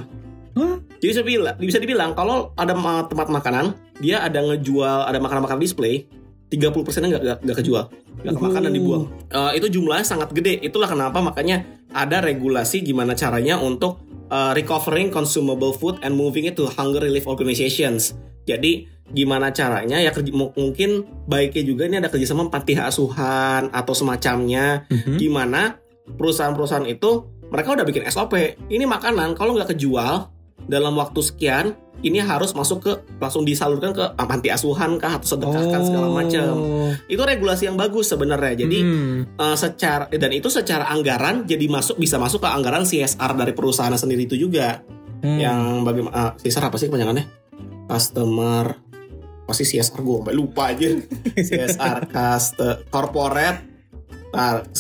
Hah? 0.52 0.76
Jadi 0.98 1.09
bisa 1.09 1.22
bilang, 1.22 1.55
bisa 1.57 1.78
dibilang 1.78 2.11
kalau 2.12 2.50
ada 2.55 2.74
tempat 3.07 3.28
makanan, 3.28 3.72
dia 3.98 4.20
ada 4.20 4.42
ngejual 4.42 5.07
ada 5.07 5.16
makanan-makanan 5.16 5.59
display, 5.59 6.11
30% 6.48 6.61
nya 7.00 7.09
nggak 7.09 7.22
nggak- 7.22 7.40
nggak 7.40 7.57
kejual, 7.57 7.85
nggak 8.20 8.35
kemakan 8.37 8.61
dan 8.61 8.68
Uh. 8.68 8.76
dibuang. 8.76 9.05
Eh, 9.31 9.52
itu 9.57 9.66
jumlahnya 9.70 10.05
sangat 10.05 10.28
gede. 10.31 10.61
Itulah 10.61 10.87
kenapa 10.87 11.18
makanya 11.18 11.64
ada 11.88 12.20
regulasi 12.20 12.83
gimana 12.83 13.14
caranya 13.14 13.57
untuk 13.57 14.02
eh, 14.28 14.52
recovering 14.55 15.09
consumable 15.09 15.72
food 15.72 16.00
and 16.00 16.12
moving 16.12 16.44
it 16.44 16.57
to 16.57 16.64
hunger 16.66 17.00
relief 17.00 17.24
organizations. 17.24 18.16
Jadi 18.42 18.85
gimana 19.07 19.52
caranya 19.52 20.00
ya 20.00 20.09
kerja- 20.09 20.33
mu- 20.33 20.52
mungkin 20.52 21.05
baiknya 21.26 21.61
juga 21.62 21.85
ini 21.85 22.00
ada 22.00 22.09
kerjasama 22.09 22.48
panti 22.48 22.72
asuhan 22.72 23.68
atau 23.68 23.92
semacamnya 23.92 24.88
Mhm. 24.88 25.16
gimana 25.16 25.76
perusahaan-perusahaan 26.09 26.88
itu 26.88 27.28
mereka 27.53 27.77
udah 27.77 27.85
bikin 27.85 28.03
SOP 28.09 28.33
ini 28.67 28.83
makanan 28.83 29.37
kalau 29.37 29.53
nggak 29.53 29.77
kejual 29.77 30.33
dalam 30.62 30.95
waktu 30.95 31.21
sekian 31.21 31.67
ini 32.03 32.19
harus 32.19 32.51
masuk 32.51 32.79
ke 32.81 32.93
langsung 33.19 33.43
disalurkan 33.43 33.93
ke 33.93 34.03
panti 34.17 34.49
asuhan 34.49 34.97
kah 34.97 35.19
atau 35.19 35.37
sedekahkan 35.37 35.81
segala 35.83 36.09
macam 36.09 36.47
Oh. 36.49 36.91
itu 37.07 37.19
regulasi 37.19 37.67
yang 37.67 37.77
bagus 37.77 38.09
sebenarnya 38.09 38.65
jadi 38.65 38.79
Hmm. 38.81 39.17
eh, 39.33 39.57
secara 39.57 40.07
dan 40.09 40.31
itu 40.31 40.49
secara 40.49 40.88
anggaran 40.88 41.45
jadi 41.45 41.67
masuk 41.67 41.99
bisa 41.99 42.17
masuk 42.17 42.43
ke 42.43 42.49
anggaran 42.49 42.83
CSR 42.83 43.33
dari 43.37 43.53
perusahaan 43.53 43.93
sendiri 43.93 44.25
itu 44.25 44.35
juga 44.37 44.83
Hmm. 45.23 45.38
yang 45.38 45.61
bagaimana 45.83 46.35
CSR 46.37 46.67
apa 46.67 46.77
sih 46.77 46.87
kepanjangannya 46.87 47.27
customer 47.87 48.75
pasti 49.45 49.65
CSR 49.67 50.01
gue 50.01 50.17
sampai 50.19 50.35
lupa 50.35 50.62
aja 50.71 50.88
CSR 51.49 51.99
customer 52.09 52.77
corporate 52.88 53.59
ah, 53.59 53.72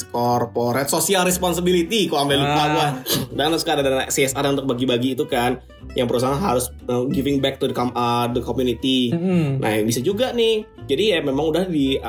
corporate 0.08 0.88
social 0.88 1.22
responsibility 1.22 2.08
kok 2.08 2.18
sampai 2.18 2.36
lupa 2.36 2.56
Ah. 2.56 2.66
gua. 2.68 2.88
Dan 3.30 3.52
sekarang 3.54 3.84
ada 3.84 4.08
CSR 4.08 4.44
untuk 4.48 4.66
bagi-bagi 4.66 5.12
itu 5.12 5.24
kan 5.24 5.60
yang 5.92 6.08
perusahaan 6.08 6.36
harus 6.36 6.72
uh, 6.88 7.04
giving 7.06 7.38
back 7.38 7.60
to 7.60 7.68
the, 7.68 7.76
com- 7.76 7.92
uh, 7.92 8.24
the 8.26 8.40
community. 8.40 9.12
Hmm. 9.12 9.60
nah 9.60 9.76
bisa 9.84 10.00
juga 10.00 10.32
nih. 10.32 10.64
Jadi 10.88 11.04
ya 11.12 11.20
memang 11.20 11.52
udah 11.52 11.64
di 11.64 12.00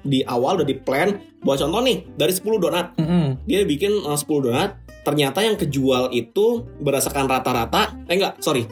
di 0.00 0.22
awal 0.24 0.62
udah 0.62 0.64
di 0.64 0.78
plan 0.78 1.12
buat 1.42 1.58
contoh 1.58 1.82
nih 1.82 2.06
dari 2.14 2.32
10 2.32 2.46
donat. 2.58 2.86
Hmm. 2.96 3.36
dia 3.44 3.66
bikin 3.66 4.06
uh, 4.06 4.14
10 4.14 4.24
donat 4.40 4.78
ternyata 5.02 5.40
yang 5.40 5.56
kejual 5.56 6.12
itu 6.12 6.68
berdasarkan 6.78 7.26
rata-rata 7.26 7.96
eh 8.06 8.14
enggak 8.14 8.38
sorry. 8.38 8.64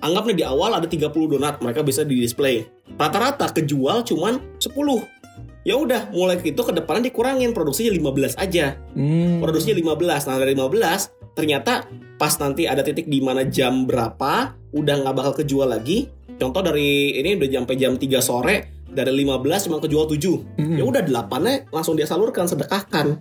Anggap 0.00 0.32
nih 0.32 0.36
di 0.40 0.44
awal 0.48 0.72
ada 0.72 0.88
30 0.88 1.12
donat 1.12 1.60
mereka 1.60 1.84
bisa 1.84 2.00
di 2.02 2.16
display 2.16 2.64
rata-rata 2.96 3.52
kejual 3.52 4.00
cuman 4.02 4.40
10 4.56 5.19
ya 5.60 5.74
udah 5.74 6.08
mulai 6.10 6.38
itu 6.38 6.56
ke 6.56 6.72
depannya 6.72 7.08
dikurangin 7.08 7.52
produksinya 7.52 7.92
15 7.92 8.36
aja 8.36 8.80
Hmm. 8.92 9.38
produksinya 9.38 9.76
15 9.76 10.24
nah 10.24 10.36
dari 10.36 10.52
15 10.52 11.12
ternyata 11.32 11.84
pas 12.16 12.32
nanti 12.36 12.64
ada 12.64 12.80
titik 12.80 13.06
di 13.06 13.20
mana 13.20 13.44
jam 13.44 13.84
berapa 13.84 14.32
udah 14.70 14.94
nggak 14.98 15.14
bakal 15.14 15.32
kejual 15.36 15.68
lagi 15.68 16.08
contoh 16.36 16.60
dari 16.60 17.14
ini 17.14 17.36
udah 17.36 17.48
sampai 17.60 17.76
jam 17.76 17.94
3 17.94 18.08
sore 18.18 18.56
dari 18.86 19.12
15 19.14 19.68
cuma 19.68 19.78
kejual 19.78 20.04
7 20.06 20.58
Hmm. 20.58 20.76
ya 20.76 20.84
udah 20.84 21.02
delapannya 21.02 21.68
langsung 21.68 21.94
dia 21.94 22.04
salurkan 22.04 22.44
sedekahkan 22.44 23.20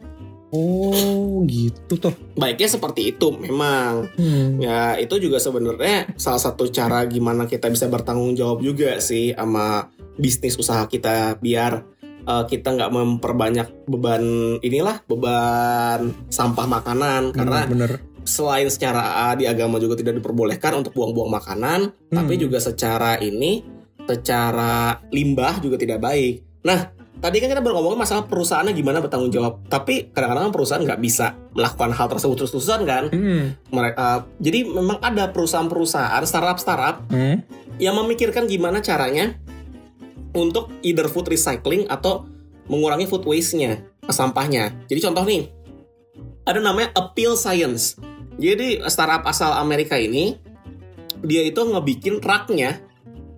Oh, 0.49 1.45
gitu 1.45 2.01
toh. 2.01 2.09
baiknya 2.33 2.65
seperti 2.67 3.13
itu 3.13 3.29
memang 3.31 4.09
Hmm. 4.17 4.57
ya 4.57 4.97
itu 4.97 5.21
juga 5.21 5.37
sebenarnya 5.37 6.09
salah 6.15 6.41
satu 6.41 6.65
cara 6.67 7.05
gimana 7.05 7.45
kita 7.45 7.69
bisa 7.69 7.85
bertanggung 7.85 8.33
jawab 8.33 8.57
juga 8.59 8.97
sih 8.97 9.29
sama 9.31 9.93
bisnis 10.17 10.57
usaha 10.57 10.81
kita 10.83 11.37
biar 11.37 11.85
uh, 12.23 12.43
kita 12.43 12.71
nggak 12.71 12.89
memperbanyak 12.89 13.67
beban 13.85 14.23
inilah 14.59 14.99
beban 15.05 16.11
sampah 16.27 16.65
makanan 16.65 17.31
karena 17.31 17.63
bener. 17.65 17.91
selain 18.23 18.67
secara 18.67 19.27
uh, 19.27 19.35
di 19.35 19.45
agama 19.45 19.77
juga 19.77 19.95
tidak 19.95 20.17
diperbolehkan 20.17 20.75
untuk 20.75 20.91
buang-buang 20.93 21.31
makanan 21.31 21.79
tapi 22.09 22.35
juga 22.35 22.57
secara 22.57 23.15
ini 23.17 23.63
secara 24.03 24.97
limbah 25.09 25.59
juga 25.59 25.77
tidak 25.77 25.99
baik 25.99 26.41
nah 26.59 26.89
tadi 27.15 27.37
kan 27.37 27.47
kita 27.47 27.59
baru 27.59 27.77
ngomongin 27.77 27.99
masalah 27.99 28.23
perusahaannya 28.25 28.71
gimana 28.71 28.99
bertanggung 28.99 29.29
jawab 29.29 29.59
tapi 29.65 30.07
kadang-kadang 30.09 30.49
kan 30.49 30.53
perusahaan 30.53 30.81
nggak 30.81 30.99
bisa 30.99 31.35
melakukan 31.51 31.91
hal 31.91 32.07
tersebut 32.07 32.35
terus-terusan 32.37 32.81
kan 32.83 33.03
Hmm. 33.11 33.43
mereka 33.69 34.07
jadi 34.39 34.63
memang 34.63 34.97
ada 34.99 35.27
perusahaan-perusahaan 35.29 36.23
startup-startup 36.23 37.11
Hmm. 37.11 37.43
yang 37.77 37.95
memikirkan 37.95 38.43
gimana 38.43 38.79
caranya 38.79 39.35
untuk 40.33 40.69
either 40.81 41.07
food 41.07 41.27
recycling 41.27 41.85
atau 41.87 42.25
mengurangi 42.69 43.05
food 43.05 43.25
waste-nya 43.25 43.81
sampahnya. 44.05 44.73
Jadi 44.85 44.99
contoh 45.01 45.25
nih, 45.25 45.49
ada 46.45 46.57
namanya 46.57 46.93
Appeal 46.93 47.33
Science. 47.33 47.97
Jadi 48.37 48.79
startup 48.87 49.25
asal 49.25 49.53
Amerika 49.53 49.97
ini 49.97 50.37
dia 51.19 51.43
itu 51.43 51.59
ngebikin 51.59 52.23
raknya 52.23 52.79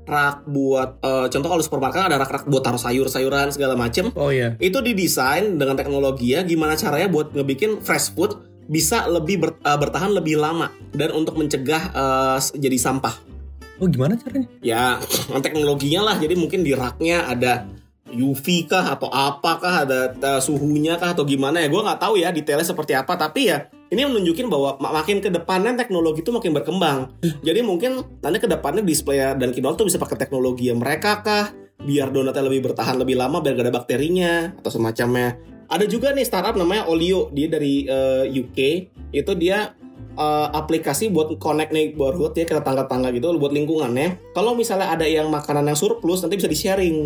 rak 0.06 0.46
buat 0.46 1.02
eh, 1.02 1.28
contoh 1.32 1.50
kalau 1.50 1.64
supermarket 1.64 2.06
ada 2.06 2.20
rak-rak 2.20 2.46
buat 2.46 2.62
taruh 2.62 2.78
sayur-sayuran 2.78 3.50
segala 3.50 3.74
macem 3.74 4.12
Oh 4.14 4.30
iya. 4.30 4.54
itu 4.60 4.78
didesain 4.82 5.56
dengan 5.56 5.74
teknologi 5.74 6.36
ya 6.36 6.44
gimana 6.44 6.76
caranya 6.76 7.08
buat 7.08 7.32
ngebikin 7.32 7.80
fresh 7.80 8.12
food 8.14 8.38
bisa 8.68 9.08
lebih 9.08 9.40
ber- 9.40 9.58
eh, 9.62 9.78
bertahan 9.78 10.12
lebih 10.12 10.38
lama 10.38 10.70
dan 10.92 11.16
untuk 11.16 11.38
mencegah 11.38 11.94
s- 12.38 12.52
jadi 12.54 12.76
sampah 12.78 13.14
Oh 13.82 13.89
gimana 13.89 14.13
caranya? 14.13 14.46
ya 14.62 15.02
teknologinya 15.46 16.13
lah. 16.13 16.15
Jadi 16.22 16.38
mungkin 16.38 16.62
di 16.62 16.78
raknya 16.78 17.26
ada 17.26 17.65
UV 18.12 18.70
kah 18.70 18.94
atau 18.94 19.10
apakah 19.10 19.89
ada 19.89 20.13
eh, 20.13 20.41
suhunya 20.41 21.02
kah 21.02 21.17
atau 21.17 21.26
gimana 21.26 21.58
ya. 21.58 21.67
Gue 21.67 21.82
nggak 21.82 21.98
tahu 21.98 22.22
ya 22.22 22.30
detailnya 22.30 22.67
seperti 22.67 22.94
apa. 22.94 23.17
Tapi 23.17 23.50
ya 23.50 23.65
ini 23.89 24.06
menunjukin 24.06 24.48
bahwa 24.54 24.78
mak- 24.78 25.02
makin 25.02 25.17
ke 25.17 25.34
depannya 25.34 25.74
teknologi 25.74 26.22
itu 26.22 26.30
makin 26.30 26.54
berkembang. 26.54 27.17
Jadi 27.48 27.60
mungkin 27.65 28.22
nanti 28.22 28.38
ke 28.38 28.46
depannya 28.46 28.86
display 28.86 29.17
dan 29.17 29.50
kinoal 29.50 29.74
tuh 29.74 29.89
bisa 29.89 29.98
pakai 29.98 30.15
teknologi 30.22 30.70
yang 30.70 30.78
mereka 30.78 31.26
kah 31.26 31.50
biar 31.82 32.13
donatnya 32.13 32.46
lebih 32.46 32.70
bertahan 32.70 33.02
lebih 33.02 33.17
lama 33.17 33.41
biar 33.41 33.58
gak 33.58 33.65
ada 33.65 33.74
bakterinya 33.74 34.54
atau 34.62 34.70
semacamnya. 34.70 35.41
Ada 35.72 35.89
juga 35.89 36.13
nih 36.13 36.28
startup 36.28 36.54
namanya 36.54 36.86
Olio. 36.86 37.34
Dia 37.34 37.50
dari 37.50 37.89
eh, 37.89 38.30
UK 38.30 38.60
itu 39.10 39.32
dia 39.34 39.74
eh, 40.15 40.47
aplikasi 40.52 41.12
buat 41.12 41.32
connect 41.39 41.71
neighborhood 41.71 42.36
ya 42.36 42.45
ke 42.47 42.58
tangga-tangga 42.60 43.12
gitu 43.15 43.36
buat 43.38 43.54
lingkungannya. 43.56 44.34
Kalau 44.36 44.56
misalnya 44.58 44.91
ada 44.91 45.08
yang 45.08 45.32
makanan 45.32 45.67
yang 45.67 45.78
surplus 45.78 46.24
nanti 46.24 46.39
bisa 46.39 46.50
di 46.52 46.58
sharing 46.58 46.97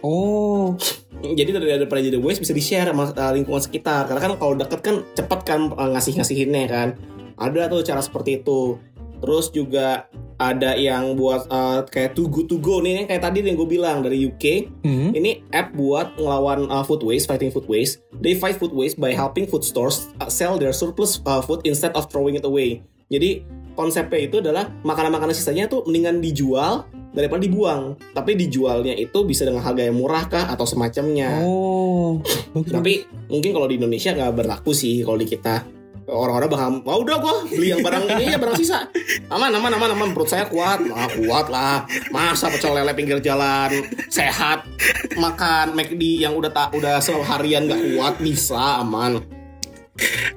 Oh. 0.00 0.76
jadi 1.38 1.52
dari 1.52 1.76
daripada 1.76 2.00
jadi 2.00 2.16
waste 2.16 2.40
bisa 2.40 2.56
di 2.56 2.64
share 2.64 2.88
sama 2.88 3.12
uh, 3.12 3.32
lingkungan 3.36 3.60
sekitar. 3.60 4.08
Karena 4.08 4.20
kan 4.20 4.32
kalau 4.40 4.54
deket 4.56 4.80
kan 4.80 4.96
cepet 5.12 5.40
kan 5.44 5.60
uh, 5.76 5.88
ngasih 5.92 6.16
ngasihinnya 6.20 6.64
kan. 6.68 6.88
Ada 7.40 7.72
tuh 7.72 7.84
cara 7.84 8.00
seperti 8.00 8.40
itu. 8.44 8.80
Terus 9.20 9.52
juga 9.52 10.08
ada 10.40 10.72
yang 10.72 11.14
buat 11.14 11.44
uh, 11.46 11.84
kayak 11.84 12.16
Too 12.16 12.26
Good 12.26 12.48
To 12.48 12.56
Go 12.56 12.80
nih 12.80 12.96
yang 12.96 13.06
kayak 13.06 13.22
tadi 13.22 13.44
yang 13.44 13.54
gue 13.54 13.68
bilang 13.68 14.00
dari 14.00 14.24
UK 14.24 14.44
Hmm. 14.80 15.12
ini 15.12 15.44
app 15.50 15.70
buat 15.70 16.16
ngelawan 16.16 16.64
uh, 16.66 16.80
food 16.80 17.04
waste 17.04 17.28
fighting 17.28 17.48
food 17.48 17.68
waste 17.68 18.00
they 18.14 18.32
fight 18.32 18.56
food 18.56 18.72
waste 18.72 18.96
by 18.96 19.12
helping 19.12 19.44
food 19.44 19.60
stores 19.60 20.08
uh, 20.16 20.26
sell 20.26 20.56
their 20.56 20.72
surplus 20.72 21.20
uh, 21.22 21.38
food 21.38 21.60
instead 21.62 21.92
of 21.92 22.08
throwing 22.08 22.32
it 22.32 22.42
away 22.42 22.80
jadi 23.06 23.44
konsepnya 23.72 24.20
itu 24.22 24.40
adalah 24.40 24.72
makanan-makanan 24.80 25.32
sisanya 25.32 25.66
tuh 25.66 25.84
mendingan 25.84 26.18
dijual 26.18 26.84
daripada 27.10 27.40
dibuang 27.40 27.98
tapi 28.10 28.32
dijualnya 28.32 28.94
itu 28.94 29.20
bisa 29.22 29.42
dengan 29.42 29.60
harga 29.60 29.82
yang 29.82 29.94
murah 29.94 30.24
kah 30.24 30.48
atau 30.48 30.64
semacamnya 30.64 31.42
Oh. 31.42 32.22
Bagus. 32.50 32.70
tapi 32.70 32.92
mungkin 33.26 33.50
kalau 33.50 33.66
di 33.66 33.76
Indonesia 33.76 34.10
nggak 34.10 34.32
berlaku 34.34 34.72
sih 34.72 35.02
kalau 35.02 35.16
di 35.16 35.26
kita 35.26 35.66
orang-orang 36.10 36.50
bakal 36.50 36.68
wah 36.82 36.98
udah 36.98 37.16
gua 37.22 37.34
beli 37.46 37.70
yang 37.70 37.80
barang 37.80 38.04
ini 38.18 38.34
ya 38.34 38.38
barang 38.42 38.58
sisa. 38.58 38.90
Aman 39.30 39.54
aman 39.54 39.72
aman 39.78 39.90
aman. 39.94 40.08
Perut 40.10 40.26
saya 40.26 40.50
kuat. 40.50 40.82
Ah, 40.90 41.06
kuat 41.06 41.46
lah. 41.48 41.86
Masa 42.10 42.50
pecel 42.50 42.74
lele 42.74 42.90
pinggir 42.92 43.22
jalan? 43.22 43.70
Sehat. 44.10 44.66
Makan 45.14 45.72
McD 45.72 46.20
yang 46.20 46.34
udah 46.34 46.50
tak 46.50 46.74
udah 46.74 46.98
seharian 46.98 47.70
nggak 47.70 47.94
kuat 47.94 48.14
bisa 48.18 48.82
aman. 48.82 49.22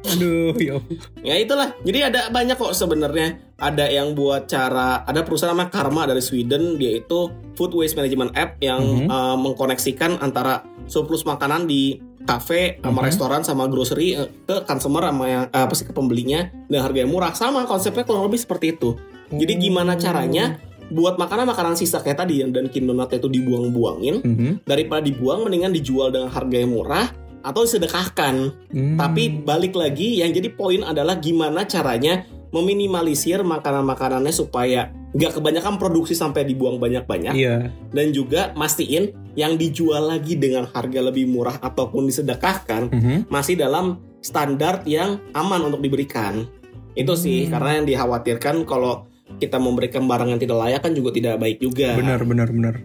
Aduh, 0.03 0.51
ya. 0.59 0.75
ampun. 0.75 0.99
ya 1.23 1.39
itulah. 1.39 1.71
Jadi 1.87 1.99
ada 2.03 2.27
banyak 2.27 2.59
kok 2.59 2.75
sebenarnya. 2.75 3.39
Ada 3.55 3.87
yang 3.87 4.11
buat 4.11 4.51
cara 4.51 5.07
ada 5.07 5.23
perusahaan 5.23 5.55
namanya 5.55 5.71
Karma 5.71 6.03
dari 6.03 6.19
Sweden. 6.19 6.75
Dia 6.75 6.99
itu 6.99 7.31
food 7.55 7.71
waste 7.71 7.95
management 7.95 8.35
app 8.35 8.59
yang 8.59 8.83
Mhm. 8.83 9.07
uh, 9.07 9.37
mengkoneksikan 9.39 10.19
antara 10.19 10.67
surplus 10.85 11.23
makanan 11.23 11.65
di 11.65 11.99
kafe 12.23 12.79
sama 12.79 13.03
Mhm. 13.03 13.07
restoran 13.07 13.41
sama 13.43 13.63
grocery 13.67 14.15
uh, 14.15 14.27
ke 14.47 14.63
consumer 14.63 15.03
sama 15.03 15.25
yang 15.27 15.43
uh, 15.51 15.67
apa 15.67 15.73
sih 15.75 15.83
ke 15.83 15.91
pembelinya 15.91 16.47
dan 16.71 16.79
harga 16.79 17.03
yang 17.03 17.11
murah 17.11 17.35
sama 17.35 17.67
konsepnya 17.67 18.07
kurang 18.07 18.27
lebih 18.27 18.39
seperti 18.39 18.73
itu 18.73 18.95
jadi 19.29 19.53
gimana 19.57 19.99
caranya 19.99 20.61
buat 20.87 21.17
makanan-makanan 21.17 21.75
sisa 21.75 21.99
kayak 21.99 22.21
tadi 22.21 22.43
yang 22.43 22.53
dan 22.53 22.69
Donatnya 22.69 23.17
itu 23.17 23.27
dibuang-buangin 23.27 24.15
Mhm. 24.23 24.49
daripada 24.63 25.03
dibuang 25.03 25.43
mendingan 25.43 25.73
dijual 25.73 26.11
dengan 26.11 26.29
harga 26.29 26.55
yang 26.55 26.71
murah 26.71 27.11
atau 27.43 27.67
disedekahkan 27.67 28.35
Hmm. 28.71 28.95
tapi 28.95 29.43
balik 29.43 29.75
lagi 29.75 30.23
yang 30.23 30.31
jadi 30.31 30.47
poin 30.47 30.79
adalah 30.79 31.19
gimana 31.19 31.67
caranya 31.67 32.23
meminimalisir 32.53 33.41
makanan-makanannya 33.41 34.29
supaya 34.29 34.93
nggak 35.13 35.41
kebanyakan 35.41 35.77
produksi 35.77 36.13
sampai 36.13 36.45
dibuang 36.45 36.77
banyak-banyak 36.77 37.33
Iya. 37.33 37.69
dan 37.93 38.07
juga 38.13 38.53
mastiin 38.53 39.13
yang 39.33 39.57
dijual 39.57 40.09
lagi 40.09 40.37
dengan 40.37 40.69
harga 40.69 41.01
lebih 41.01 41.25
murah 41.29 41.57
ataupun 41.57 42.05
disedekahkan 42.05 42.93
Mhm. 42.93 43.17
masih 43.29 43.57
dalam 43.57 44.01
standar 44.21 44.85
yang 44.85 45.17
aman 45.33 45.67
untuk 45.67 45.81
diberikan. 45.81 46.45
Itu 46.93 47.17
sih 47.17 47.45
Hmm. 47.45 47.57
karena 47.57 47.69
yang 47.81 47.85
dikhawatirkan 47.89 48.63
kalau 48.65 49.09
kita 49.41 49.57
memberikan 49.57 50.05
barang 50.05 50.29
yang 50.29 50.41
tidak 50.41 50.57
layak 50.61 50.81
kan 50.81 50.93
juga 50.93 51.09
tidak 51.09 51.41
baik 51.41 51.57
juga. 51.57 51.97
Benar, 51.97 52.21
benar, 52.21 52.49
benar. 52.53 52.75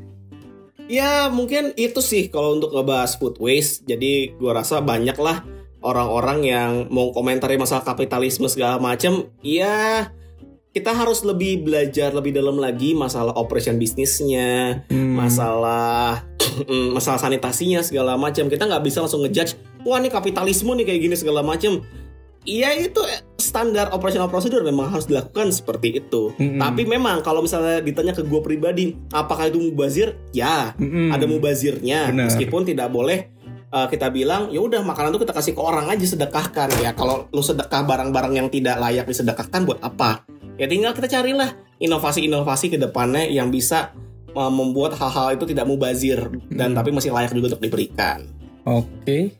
Ya 0.88 1.28
mungkin 1.28 1.76
itu 1.76 2.00
sih 2.00 2.32
kalau 2.32 2.56
untuk 2.56 2.72
ngebahas 2.72 3.20
food 3.20 3.36
waste. 3.36 3.84
Jadi 3.84 4.32
gua 4.40 4.64
rasa 4.64 4.80
banyak 4.80 5.16
lah 5.20 5.44
orang-orang 5.80 6.38
yang 6.44 6.70
mau 6.90 7.10
komentari 7.14 7.54
masalah 7.54 7.84
kapitalisme 7.84 8.46
segala 8.50 8.78
macam. 8.78 9.30
Ya 9.40 10.10
kita 10.74 10.94
harus 10.94 11.24
lebih 11.26 11.66
belajar 11.66 12.12
lebih 12.14 12.30
dalam 12.30 12.60
lagi 12.60 12.94
masalah 12.94 13.34
operation 13.34 13.80
bisnisnya, 13.80 14.84
Hmm. 14.86 15.16
masalah 15.18 16.22
masalah 16.96 17.18
sanitasinya 17.18 17.82
segala 17.82 18.14
macam. 18.14 18.46
Kita 18.46 18.68
nggak 18.68 18.84
bisa 18.84 19.02
langsung 19.02 19.24
ngejudge, 19.26 19.58
wah 19.82 19.98
ini 19.98 20.12
kapitalisme 20.12 20.70
nih 20.78 20.86
kayak 20.86 21.00
gini 21.08 21.16
segala 21.18 21.42
macam. 21.42 21.82
Iya 22.48 22.72
itu 22.80 23.02
standar 23.36 23.92
operasional 23.92 24.30
prosedur 24.30 24.64
memang 24.64 24.88
harus 24.88 25.04
dilakukan 25.04 25.52
seperti 25.52 26.00
itu. 26.00 26.32
Mm-mm. 26.38 26.56
Tapi 26.56 26.88
memang 26.88 27.20
kalau 27.20 27.44
misalnya 27.44 27.84
ditanya 27.84 28.16
ke 28.16 28.24
gue 28.24 28.40
pribadi, 28.40 28.96
apakah 29.12 29.52
itu 29.52 29.60
mubazir? 29.60 30.16
Ya, 30.32 30.72
Mm-mm. 30.80 31.12
ada 31.12 31.28
mubazirnya. 31.28 32.08
Benar. 32.08 32.32
Meskipun 32.32 32.64
tidak 32.64 32.88
boleh 32.88 33.28
uh, 33.72 33.86
kita 33.88 34.08
bilang, 34.08 34.48
ya 34.52 34.60
udah 34.60 34.80
makanan 34.84 35.14
itu 35.14 35.24
kita 35.24 35.34
kasih 35.36 35.52
ke 35.56 35.62
orang 35.62 35.88
aja 35.92 36.04
sedekahkan. 36.04 36.68
Ya 36.80 36.92
kalau 36.96 37.28
lu 37.32 37.42
sedekah 37.44 37.84
barang-barang 37.84 38.32
yang 38.36 38.48
tidak 38.48 38.76
layak 38.80 39.04
disedekahkan 39.08 39.64
buat 39.64 39.80
apa? 39.84 40.24
Ya 40.58 40.66
tinggal 40.66 40.92
kita 40.96 41.06
carilah 41.06 41.54
inovasi-inovasi 41.78 42.74
ke 42.74 42.78
depannya 42.80 43.30
yang 43.30 43.54
bisa 43.54 43.94
uh, 44.34 44.50
membuat 44.50 44.98
hal-hal 44.98 45.38
itu 45.38 45.46
tidak 45.46 45.70
mubazir 45.70 46.18
dan 46.50 46.74
Hmm. 46.74 46.76
tapi 46.82 46.90
masih 46.90 47.14
layak 47.14 47.30
juga 47.32 47.54
untuk 47.54 47.62
diberikan. 47.62 48.26
Oke. 48.66 49.38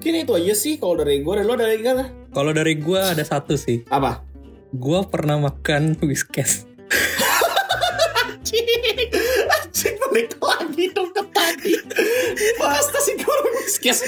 Mungkin 0.00 0.14
itu 0.24 0.32
aja 0.32 0.54
sih 0.56 0.74
kalau 0.80 0.96
dari 0.96 1.20
gue. 1.20 1.32
Dan 1.36 1.44
lo 1.44 1.56
dari 1.60 1.76
gimana? 1.76 2.08
Kalau 2.32 2.52
dari 2.54 2.72
gua 2.78 3.12
ada 3.12 3.20
satu 3.20 3.58
sih. 3.58 3.84
Apa? 3.92 4.24
Gua 4.72 5.04
pernah 5.04 5.36
makan 5.36 5.98
whiskas. 6.00 6.64
Anjing, 8.20 8.64
anjing 9.50 9.94
balik 9.98 10.34
lagi 10.38 10.84
dong 10.94 11.10
ke 11.10 11.22
tadi. 11.34 11.74
Bahas 12.56 12.86
nasi 12.94 13.18
goreng 13.18 13.49
whiskas. 13.70 14.02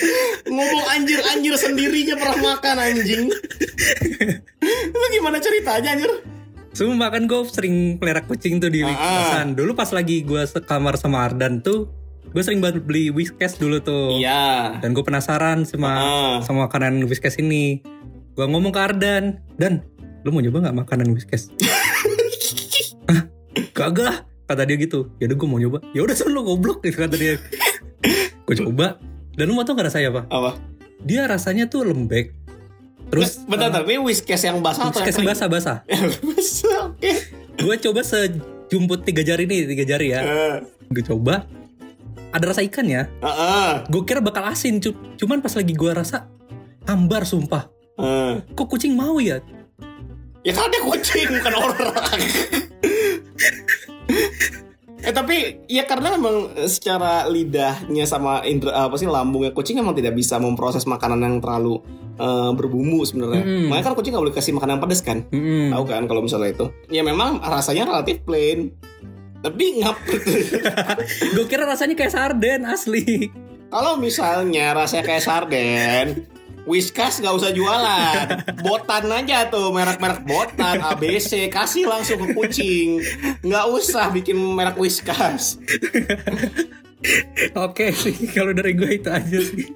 Ngomong 0.44 0.84
anjir-anjir 0.90 1.54
sendirinya 1.54 2.18
pernah 2.18 2.38
makan 2.52 2.76
anjing. 2.82 3.30
Itu 4.90 5.06
gimana 5.12 5.38
ceritanya 5.38 5.94
anjir? 5.94 6.10
Sumpah 6.72 7.12
kan 7.12 7.30
gue 7.30 7.40
sering 7.46 7.76
pelihara 7.94 8.24
kucing 8.24 8.58
tuh 8.58 8.66
di 8.66 8.82
Ah. 8.82 8.90
kosan. 8.90 9.54
Dulu 9.54 9.70
pas 9.72 9.86
lagi 9.92 10.26
gua 10.26 10.42
sekamar 10.42 10.96
sama 10.96 11.22
Ardan 11.22 11.60
tuh, 11.60 11.86
gue 12.26 12.42
sering 12.42 12.58
banget 12.58 12.82
beli 12.82 13.12
whiskas 13.12 13.54
dulu 13.54 13.78
tuh. 13.78 14.18
Iya. 14.18 14.80
Dan 14.82 14.90
gue 14.90 15.04
penasaran 15.04 15.62
sama 15.62 15.90
Ah. 15.92 16.36
sama 16.42 16.66
makanan 16.66 17.06
whiskas 17.06 17.38
ini. 17.38 17.84
Gue 18.32 18.48
ngomong 18.48 18.72
ke 18.72 18.80
Ardan, 18.80 19.38
Dan, 19.54 19.84
lu 20.24 20.32
mau 20.32 20.40
nyoba 20.40 20.58
nggak 20.64 20.76
makanan 20.80 21.12
whiskas? 21.12 21.52
Hah? 23.06 23.28
Kagak 23.70 24.02
lah, 24.02 24.16
kata 24.48 24.64
dia 24.64 24.80
gitu. 24.80 25.12
Ya 25.20 25.28
udah 25.28 25.36
gue 25.36 25.46
mau 25.46 25.60
nyoba. 25.60 25.78
Ya 25.92 26.00
udah 26.00 26.16
lu 26.32 26.40
goblok 26.42 26.80
gitu 26.82 26.98
kata 26.98 27.14
dia. 27.14 27.36
gue 28.42 28.56
coba. 28.58 28.96
Dan 29.32 29.44
lu 29.44 29.52
mau 29.52 29.62
tau 29.62 29.72
gak 29.72 29.88
rasanya 29.88 30.08
apa? 30.10 30.22
Apa? 30.28 30.50
Dia 31.00 31.24
rasanya 31.24 31.66
tuh 31.66 31.84
lembek. 31.84 32.32
Terus 33.08 33.44
Bentar, 33.44 33.68
bentar. 33.68 33.82
Ini 33.84 34.00
whiskas 34.00 34.40
yang 34.40 34.60
basah 34.60 34.88
atau 34.88 34.98
whiskas 34.98 35.12
yang 35.14 35.16
kering? 35.18 35.30
basah-basah. 35.30 35.76
Basah, 36.26 36.80
oke. 36.88 37.12
Gue 37.54 37.76
coba 37.78 38.00
sejumput 38.02 39.00
tiga 39.02 39.20
jari 39.22 39.44
nih, 39.44 39.66
tiga 39.66 39.84
jari 39.86 40.06
ya. 40.10 40.20
Eh, 40.20 40.56
Gue 40.88 41.02
coba. 41.02 41.44
Ada 42.30 42.44
rasa 42.48 42.62
ikan 42.62 42.86
ya. 42.86 43.04
eh, 43.04 43.28
eh, 43.28 43.72
Gue 43.86 44.02
kira 44.02 44.18
bakal 44.18 44.46
asin, 44.46 44.80
cu- 44.80 44.96
cuman 45.16 45.38
pas 45.38 45.52
lagi 45.52 45.70
gue 45.70 45.90
rasa 45.90 46.28
hambar 46.82 47.22
sumpah. 47.22 47.68
eh. 47.94 48.40
Kok 48.48 48.68
kucing 48.70 48.92
mau 48.92 49.16
ya? 49.16 49.44
Ya 50.40 50.52
kan 50.52 50.68
dia 50.68 50.80
kucing 50.80 51.28
bukan 51.30 51.52
orang. 51.54 52.20
eh 55.02 55.10
tapi 55.10 55.66
ya 55.66 55.82
karena 55.82 56.14
memang 56.14 56.54
eh, 56.54 56.70
secara 56.70 57.26
lidahnya 57.26 58.06
sama 58.06 58.46
indera 58.46 58.86
apa 58.86 58.94
sih 58.94 59.10
lambungnya 59.10 59.50
kucing 59.50 59.82
emang 59.82 59.98
tidak 59.98 60.14
bisa 60.14 60.38
memproses 60.38 60.86
makanan 60.86 61.18
yang 61.18 61.34
terlalu 61.42 61.82
eh, 62.16 62.50
berbumbu 62.54 63.02
sebenarnya. 63.02 63.42
Mm-mm. 63.42 63.66
Makanya 63.66 63.84
kan 63.90 63.94
kucing 63.98 64.12
nggak 64.14 64.24
boleh 64.30 64.36
kasih 64.36 64.52
makanan 64.54 64.78
pedas 64.78 65.02
kan? 65.02 65.26
Mm-mm. 65.34 65.74
Tahu 65.74 65.84
kan 65.90 66.02
kalau 66.06 66.22
misalnya 66.22 66.54
itu. 66.54 66.66
Ya 66.88 67.02
memang 67.02 67.42
rasanya 67.42 67.90
relatif 67.90 68.22
plain. 68.22 68.70
Tapi 69.42 69.82
ngap 69.82 69.98
Gue 71.34 71.46
kira 71.50 71.66
rasanya 71.66 71.98
kayak 71.98 72.14
sarden 72.14 72.62
asli. 72.62 73.26
kalau 73.72 73.96
misalnya 73.98 74.70
rasanya 74.76 75.02
kayak 75.02 75.24
sarden 75.24 76.06
Whiskas 76.62 77.18
nggak 77.18 77.34
usah 77.42 77.50
jualan, 77.50 78.26
botan 78.62 79.10
aja 79.10 79.50
tuh 79.50 79.74
merek-merek 79.74 80.22
botan 80.22 80.78
ABC 80.78 81.50
kasih 81.50 81.90
langsung 81.90 82.22
ke 82.22 82.38
kucing, 82.38 83.02
nggak 83.42 83.66
usah 83.66 84.14
bikin 84.14 84.38
merek 84.38 84.78
Whiskas. 84.78 85.58
Oke 87.58 87.90
sih, 87.90 88.14
kalau 88.30 88.54
dari 88.54 88.78
gue 88.78 88.94
itu 88.94 89.10
aja 89.10 89.38
sih. 89.42 89.74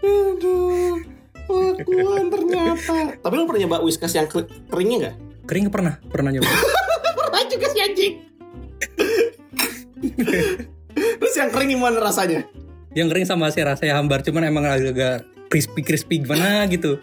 Aduh, 0.00 1.04
pengakuan 1.44 2.32
ternyata. 2.32 2.96
Tapi 3.20 3.34
lu 3.36 3.44
pernah 3.44 3.60
nyoba 3.68 3.84
Whiskas 3.84 4.16
yang 4.16 4.24
ker- 4.24 4.48
keringnya 4.72 4.96
nggak? 4.96 5.16
Kering 5.44 5.68
pernah, 5.68 6.00
pernah 6.08 6.32
nyoba. 6.32 6.48
Pernah 7.16 7.42
juga 7.52 7.66
sih 7.74 7.80
anjing. 7.84 8.14
Terus 10.96 11.34
yang 11.36 11.50
kering 11.52 11.76
gimana 11.76 12.00
rasanya? 12.00 12.48
Yang 12.96 13.08
kering 13.12 13.26
sama 13.28 13.52
sih 13.52 13.60
rasanya 13.60 14.00
hambar, 14.00 14.24
cuman 14.24 14.48
emang 14.48 14.64
agak 14.64 15.35
crispy 15.48 15.80
crispy 15.82 16.14
gimana 16.22 16.66
gitu. 16.70 17.00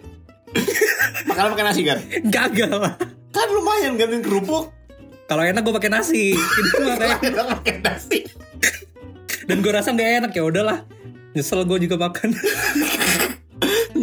Makan 1.30 1.56
pakai 1.56 1.66
nasi 1.66 1.82
kan? 1.88 2.00
Gagal 2.28 2.74
lah. 2.78 2.94
Kan 3.34 3.48
lumayan 3.50 3.98
gantiin 3.98 4.22
kerupuk. 4.22 4.70
Kalau 5.26 5.42
enak 5.42 5.66
gue 5.66 5.74
pakai 5.74 5.92
nasi. 5.92 6.36
Itu 6.38 6.82
makanya. 6.86 7.18
Enak 7.24 7.46
pakai 7.60 7.76
nasi. 7.82 8.20
Dan 9.50 9.66
gue 9.66 9.72
rasa 9.74 9.92
nggak 9.92 10.10
enak 10.24 10.32
ya 10.36 10.44
udahlah. 10.46 10.86
Nyesel 11.34 11.66
gue 11.66 11.90
juga 11.90 11.98
makan. 11.98 12.38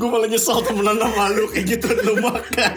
gue 0.01 0.09
malah 0.09 0.29
nyesel 0.33 0.65
temenan 0.65 0.97
sama 0.97 1.29
lu 1.37 1.45
kayak 1.53 1.77
gitu 1.77 1.89
lu 1.93 2.15
makan 2.25 2.73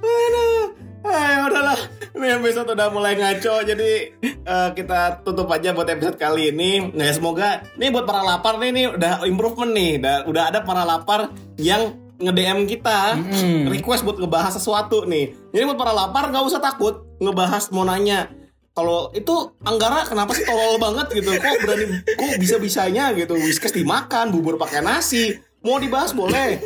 Aduh, 0.00 0.64
ayo 1.06 1.38
udahlah 1.46 1.80
ini 2.20 2.36
episode 2.36 2.68
udah 2.68 2.88
mulai 2.92 3.16
ngaco 3.16 3.64
jadi 3.64 3.90
eh, 4.20 4.68
kita 4.76 5.24
tutup 5.24 5.48
aja 5.48 5.72
buat 5.72 5.88
episode 5.88 6.20
kali 6.20 6.52
ini. 6.52 6.92
Nah 6.92 7.08
ya 7.08 7.14
semoga 7.16 7.64
nih 7.80 7.88
buat 7.88 8.04
para 8.04 8.20
lapar 8.20 8.60
nih 8.60 8.70
nih 8.70 8.86
udah 8.92 9.12
improvement 9.24 9.72
nih. 9.72 9.96
Udah, 9.96 10.16
udah 10.28 10.42
ada 10.52 10.60
para 10.60 10.84
lapar 10.84 11.32
yang 11.56 11.96
nge-DM 12.20 12.68
kita 12.68 13.16
Mm. 13.16 13.72
request 13.72 14.04
buat 14.04 14.20
ngebahas 14.20 14.52
sesuatu 14.52 15.08
nih. 15.08 15.32
Jadi 15.50 15.64
buat 15.64 15.80
para 15.80 15.96
lapar 15.96 16.28
nggak 16.28 16.44
usah 16.44 16.60
takut 16.60 17.08
ngebahas 17.16 17.72
mau 17.72 17.88
nanya. 17.88 18.28
Kalau 18.70 19.08
itu 19.10 19.56
Anggara 19.64 20.04
kenapa 20.04 20.36
sih 20.36 20.44
tolol 20.44 20.76
banget 20.76 21.08
gitu? 21.10 21.32
Kok 21.32 21.56
berani 21.64 21.84
kok 22.04 22.36
bisa 22.36 22.60
bisanya 22.60 23.16
gitu? 23.16 23.34
Whiskas 23.34 23.72
dimakan 23.72 24.28
bubur 24.28 24.60
pakai 24.60 24.84
nasi. 24.84 25.40
Mau 25.60 25.76
dibahas 25.76 26.12
boleh 26.12 26.60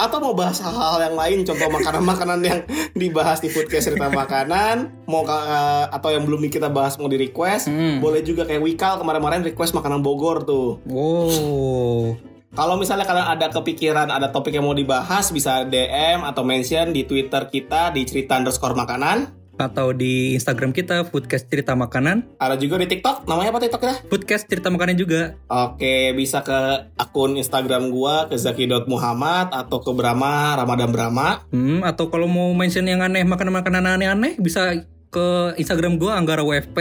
atau 0.00 0.18
mau 0.18 0.32
bahas 0.32 0.56
hal-hal 0.58 0.98
yang 1.02 1.14
lain 1.14 1.38
contoh 1.42 1.68
makanan-makanan 1.70 2.40
yang 2.40 2.58
dibahas 2.92 3.38
di 3.38 3.46
foodcast 3.46 3.86
cerita 3.86 4.08
makanan 4.08 5.04
mau 5.04 5.20
ka- 5.22 5.86
atau 5.90 6.08
yang 6.08 6.24
belum 6.24 6.40
kita 6.46 6.68
bahas 6.68 6.96
mau 6.96 7.06
di 7.06 7.20
request 7.20 7.68
Hmm. 7.68 7.98
boleh 7.98 8.20
juga 8.20 8.42
kayak 8.42 8.60
Wikal 8.60 8.96
kemarin-kemarin 8.96 9.44
request 9.44 9.72
makanan 9.72 10.00
Bogor 10.00 10.42
tuh 10.42 10.80
Wow. 10.84 12.16
kalau 12.50 12.74
misalnya 12.74 13.04
kalian 13.04 13.28
ada 13.30 13.46
kepikiran 13.48 14.08
ada 14.08 14.28
topik 14.28 14.50
yang 14.50 14.64
mau 14.64 14.72
dibahas 14.72 15.30
bisa 15.30 15.62
DM 15.62 16.22
atau 16.22 16.42
mention 16.42 16.90
di 16.90 17.04
Twitter 17.04 17.46
kita 17.46 17.90
di 17.90 18.02
cerita 18.02 18.34
underscore 18.34 18.74
makanan 18.74 19.39
Atau 19.60 19.92
di 19.92 20.32
Instagram 20.32 20.72
kita 20.72 21.04
Foodcast 21.04 21.52
Cerita 21.52 21.76
Makanan. 21.76 22.40
ada 22.40 22.56
juga 22.56 22.80
di 22.80 22.88
TikTok 22.88 23.28
namanya 23.28 23.52
apa 23.52 23.60
TikTok 23.60 23.80
kita 23.84 23.96
Foodcast 24.08 24.48
Cerita 24.48 24.72
Makanan 24.72 24.96
juga. 24.96 25.36
Oke, 25.52 26.16
bisa 26.16 26.40
ke 26.40 26.88
akun 26.96 27.36
Instagram 27.36 27.92
gua 27.92 28.24
ke 28.26 28.40
zaki.muhammad 28.40 29.52
atau 29.52 29.78
ke 29.84 29.90
Brahma 29.92 30.56
Ramadan 30.56 30.88
Brahma. 30.88 31.44
Hmm, 31.52 31.84
atau 31.84 32.08
kalau 32.08 32.24
mau 32.24 32.48
mention 32.56 32.88
yang 32.88 33.04
aneh 33.04 33.22
makanan-makanan 33.28 33.84
aneh-aneh 33.84 34.40
bisa 34.40 34.80
ke 35.10 35.58
Instagram 35.58 35.98
gue 35.98 36.08
Anggara 36.10 36.46
WFP. 36.46 36.78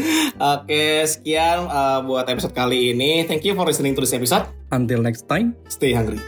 Oke, 0.56 1.04
sekian 1.04 1.68
uh, 1.68 2.00
buat 2.02 2.24
episode 2.26 2.56
kali 2.56 2.96
ini. 2.96 3.28
Thank 3.28 3.44
you 3.44 3.52
for 3.52 3.68
listening 3.68 3.92
to 3.94 4.02
this 4.02 4.16
episode. 4.16 4.48
Until 4.72 5.04
next 5.04 5.28
time. 5.28 5.54
Stay 5.68 5.92
hungry. 5.92 6.18